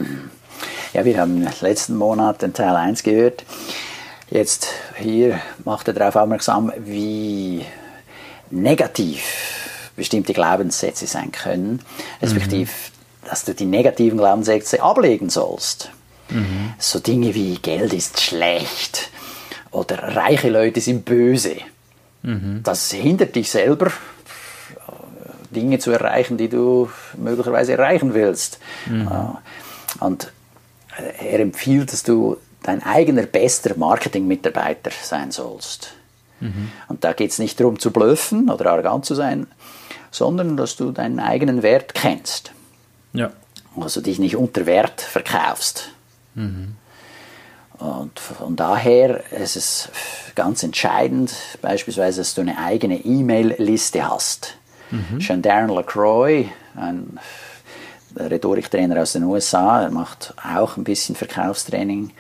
[0.94, 3.44] Ja, wir haben letzten Monat den Teil 1 gehört.
[4.30, 7.66] Jetzt hier macht er darauf aufmerksam, wie
[8.50, 9.22] negativ
[9.96, 11.82] bestimmte Glaubenssätze sein können,
[12.22, 13.28] respektive, mhm.
[13.30, 15.92] dass du die negativen Glaubenssätze ablegen sollst.
[16.30, 16.74] Mhm.
[16.78, 19.10] So Dinge wie Geld ist schlecht
[19.72, 21.58] oder reiche Leute sind böse.
[22.24, 22.62] Mhm.
[22.64, 23.92] Das hindert dich selber,
[25.52, 28.60] Dinge zu erreichen, die du möglicherweise erreichen willst.
[28.88, 29.10] Mhm.
[30.00, 30.32] Und
[31.20, 35.94] er empfiehlt, dass du dein eigener bester Marketingmitarbeiter sein sollst.
[36.40, 36.72] Mhm.
[36.88, 39.48] Und da geht es nicht darum zu blöffen oder arrogant zu sein,
[40.12, 42.52] sondern dass du deinen eigenen Wert kennst.
[43.14, 43.32] Ja.
[43.80, 45.90] Also dich nicht unter Wert verkaufst.
[46.36, 46.76] Mhm.
[47.80, 49.90] Und von daher ist es
[50.36, 54.58] ganz entscheidend, beispielsweise, dass du eine eigene E-Mail-Liste hast.
[54.92, 55.22] Mhm.
[55.22, 57.20] Schon Darren LaCroix, ein
[58.18, 62.12] Rhetoriktrainer aus den USA, er macht auch ein bisschen Verkaufstraining,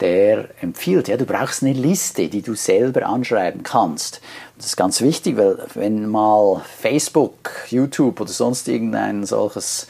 [0.00, 4.20] der empfiehlt, ja, du brauchst eine Liste, die du selber anschreiben kannst.
[4.56, 9.86] Das ist ganz wichtig, weil wenn mal Facebook, YouTube oder sonst irgendein solches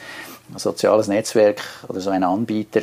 [0.57, 2.83] soziales Netzwerk oder so ein Anbieter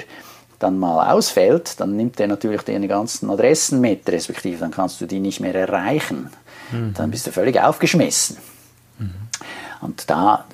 [0.60, 5.06] dann mal ausfällt, dann nimmt er natürlich deine ganzen Adressen mit, respektive dann kannst du
[5.06, 6.30] die nicht mehr erreichen.
[6.72, 6.94] Mhm.
[6.94, 8.38] Dann bist du völlig aufgeschmissen.
[9.00, 9.14] Mhm.
[9.82, 10.46] Und da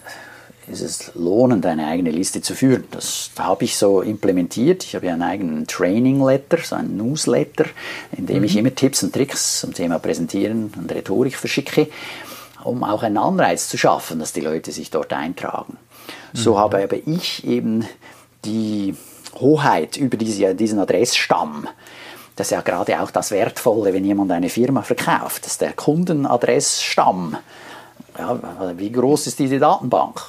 [0.67, 2.85] ist es lohnend, eine eigene Liste zu führen.
[2.91, 4.83] Das habe ich so implementiert.
[4.83, 7.65] Ich habe ja einen eigenen Training-Letter, so einen Newsletter,
[8.15, 8.43] in dem mhm.
[8.45, 11.87] ich immer Tipps und Tricks zum Thema Präsentieren und Rhetorik verschicke,
[12.63, 15.77] um auch einen Anreiz zu schaffen, dass die Leute sich dort eintragen.
[16.33, 16.57] So mhm.
[16.57, 17.85] habe aber ich eben
[18.43, 18.95] die
[19.39, 21.67] Hoheit über diese, diesen Adressstamm.
[22.35, 25.73] Das ist ja gerade auch das Wertvolle, wenn jemand eine Firma verkauft, das ist der
[25.73, 27.37] Kundenadressstamm.
[28.17, 28.39] Ja,
[28.77, 30.21] wie groß ist diese Datenbank?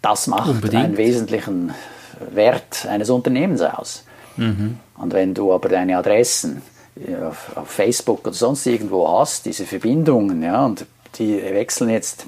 [0.00, 0.84] Das macht Unbedingt.
[0.84, 1.72] einen wesentlichen
[2.30, 4.04] Wert eines Unternehmens aus.
[4.36, 4.78] Mhm.
[4.96, 6.62] Und wenn du aber deine Adressen
[7.26, 10.86] auf, auf, Facebook oder sonst irgendwo hast, diese Verbindungen, ja, und
[11.18, 12.26] die wechseln jetzt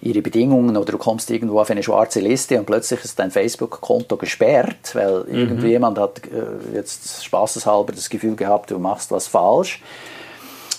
[0.00, 4.16] ihre Bedingungen oder du kommst irgendwo auf eine schwarze Liste und plötzlich ist dein Facebook-Konto
[4.16, 5.34] gesperrt, weil mhm.
[5.34, 9.80] irgendjemand hat äh, jetzt spaßeshalber das Gefühl gehabt, du machst was falsch,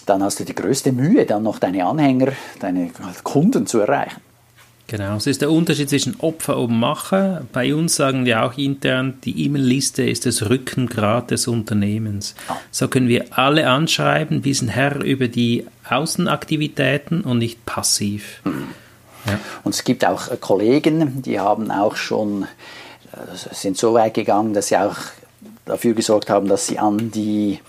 [0.05, 2.91] dann hast du die größte Mühe, dann noch deine Anhänger, deine
[3.23, 4.21] Kunden zu erreichen.
[4.87, 7.45] Genau, es ist der Unterschied zwischen Opfer und Macher.
[7.53, 12.35] Bei uns sagen wir auch intern, die E-Mail-Liste ist das Rückengrad des Unternehmens.
[12.49, 12.57] Ah.
[12.69, 18.41] So können wir alle anschreiben, wir sind Herr über die Außenaktivitäten und nicht passiv.
[18.43, 18.67] Mhm.
[19.25, 19.39] Ja.
[19.63, 22.43] Und es gibt auch äh, Kollegen, die haben auch schon,
[23.13, 23.17] äh,
[23.53, 24.95] sind so weit gegangen, dass sie auch
[25.65, 27.59] dafür gesorgt haben, dass sie an die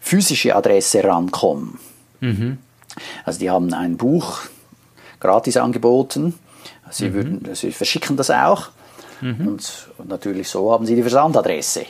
[0.00, 1.78] physische Adresse rankommen.
[2.20, 2.58] Mhm.
[3.24, 4.40] Also die haben ein Buch
[5.20, 6.34] gratis angeboten,
[6.90, 7.14] sie, mhm.
[7.14, 8.68] würden, sie verschicken das auch
[9.20, 9.48] mhm.
[9.48, 11.86] und, und natürlich so haben sie die Versandadresse.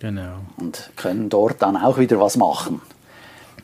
[0.00, 0.38] Genau.
[0.56, 2.80] Und können dort dann auch wieder was machen.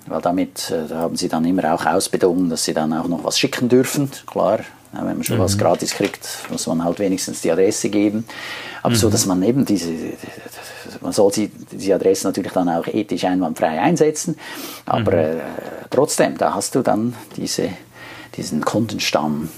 [0.07, 3.25] Weil damit äh, da haben sie dann immer auch ausbedungen, dass sie dann auch noch
[3.25, 4.11] was schicken dürfen.
[4.27, 4.61] Klar,
[4.99, 5.43] wenn man schon mhm.
[5.43, 8.27] was gratis kriegt, muss man halt wenigstens die Adresse geben.
[8.83, 8.99] Aber mhm.
[8.99, 9.93] so, dass man eben diese,
[11.01, 14.37] man soll die, die Adresse natürlich dann auch ethisch einwandfrei einsetzen.
[14.85, 15.39] Aber mhm.
[15.39, 15.43] äh,
[15.91, 17.71] trotzdem, da hast du dann diese,
[18.37, 19.49] diesen Kundenstamm,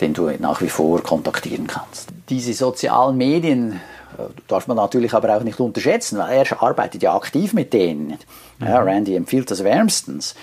[0.00, 2.08] den du nach wie vor kontaktieren kannst.
[2.28, 3.80] Diese sozialen Medien
[4.18, 8.18] äh, darf man natürlich aber auch nicht unterschätzen, weil er arbeitet ja aktiv mit denen.
[8.60, 8.88] Ja, mhm.
[8.88, 10.34] Randy empfiehlt das wärmstens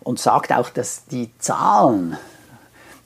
[0.00, 2.16] und sagt auch, dass die Zahlen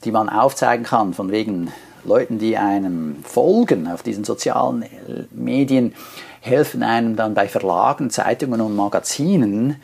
[0.03, 1.71] die man aufzeigen kann, von wegen
[2.05, 4.85] Leuten, die einem folgen auf diesen sozialen
[5.31, 5.93] Medien,
[6.41, 9.77] helfen einem dann bei Verlagen, Zeitungen und Magazinen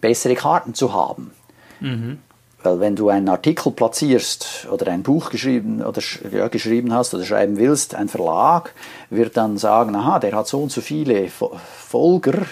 [0.00, 1.32] bessere Karten zu haben.
[1.80, 2.18] Mhm.
[2.62, 6.00] Weil wenn du einen Artikel platzierst oder ein Buch geschrieben oder
[6.32, 8.72] ja, geschrieben hast oder schreiben willst, ein Verlag
[9.10, 12.46] wird dann sagen, aha, der hat so und so viele Folger,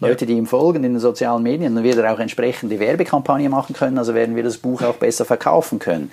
[0.00, 3.74] Leute, die ihm folgen in den sozialen Medien, dann wird er auch entsprechende Werbekampagne machen
[3.74, 6.10] können, also werden wir das Buch auch besser verkaufen können.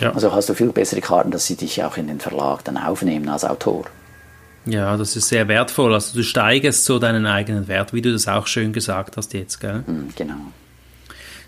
[0.00, 0.12] Ja.
[0.12, 3.28] Also hast du viel bessere Karten, dass sie dich auch in den Verlag dann aufnehmen
[3.28, 3.84] als Autor.
[4.66, 5.94] Ja, das ist sehr wertvoll.
[5.94, 9.60] Also du steigerst so deinen eigenen Wert, wie du das auch schön gesagt hast jetzt,
[9.60, 9.84] gell?
[9.86, 10.34] Hm, genau.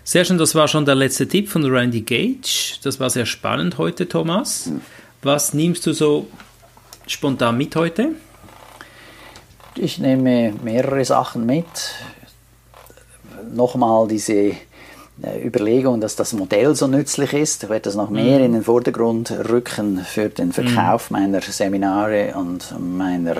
[0.05, 2.77] Sehr schön, das war schon der letzte Tipp von Randy Gage.
[2.83, 4.65] Das war sehr spannend heute, Thomas.
[4.65, 4.81] Hm.
[5.21, 6.27] Was nimmst du so
[7.07, 8.09] spontan mit heute?
[9.75, 11.65] Ich nehme mehrere Sachen mit.
[13.51, 14.33] Nochmal diese
[15.21, 17.63] äh, Überlegung, dass das Modell so nützlich ist.
[17.63, 18.45] Ich werde das noch mehr mhm.
[18.45, 21.17] in den Vordergrund rücken für den Verkauf mhm.
[21.17, 23.37] meiner Seminare und meiner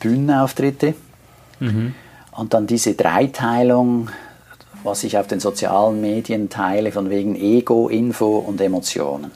[0.00, 0.94] Bühnenauftritte.
[1.60, 1.94] Mhm.
[2.32, 4.10] Und dann diese Dreiteilung,
[4.82, 9.30] was ich auf den sozialen Medien teile, von wegen Ego, Info und Emotionen.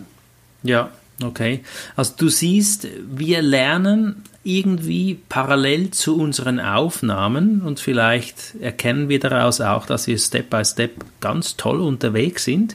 [0.63, 0.91] Ja,
[1.25, 1.65] okay.
[1.97, 9.61] Also du siehst, wir lernen irgendwie parallel zu unseren Aufnahmen und vielleicht erkennen wir daraus
[9.61, 12.75] auch, dass wir Step by Step ganz toll unterwegs sind.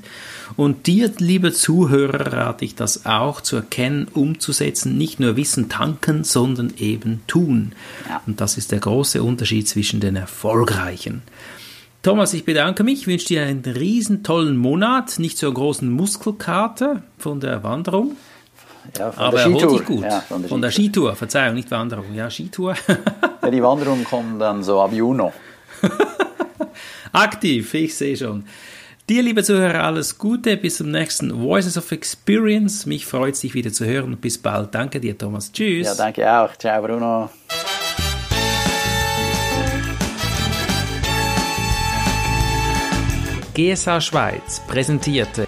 [0.57, 6.23] Und dir, lieber Zuhörer, rate ich das auch zu erkennen, umzusetzen, nicht nur Wissen tanken,
[6.23, 7.71] sondern eben tun.
[8.07, 8.21] Ja.
[8.27, 11.23] Und das ist der große Unterschied zwischen den Erfolgreichen.
[12.03, 17.01] Thomas, ich bedanke mich, wünsche dir einen riesen tollen Monat, nicht so einen großen Muskelkater
[17.17, 18.15] von der Wanderung.
[18.97, 19.61] Ja, von Aber der Skitour.
[19.61, 20.03] erholt dich gut.
[20.03, 22.13] Ja, von, der, von der Skitour, Verzeihung, nicht Wanderung.
[22.13, 22.75] Ja, Skitour.
[23.41, 25.29] ja, die Wanderung kommt dann so ab Juni.
[27.11, 28.45] Aktiv, ich sehe schon.
[29.07, 30.57] Dir, liebe Zuhörer, alles Gute.
[30.57, 32.85] Bis zum nächsten Voices of Experience.
[32.87, 34.17] Mich freut es, dich wieder zu hören.
[34.17, 34.73] Bis bald.
[34.73, 35.51] Danke dir, Thomas.
[35.51, 35.85] Tschüss.
[35.85, 36.55] Ja, danke auch.
[36.57, 37.29] Ciao, Bruno.
[43.53, 45.47] GSA Schweiz präsentierte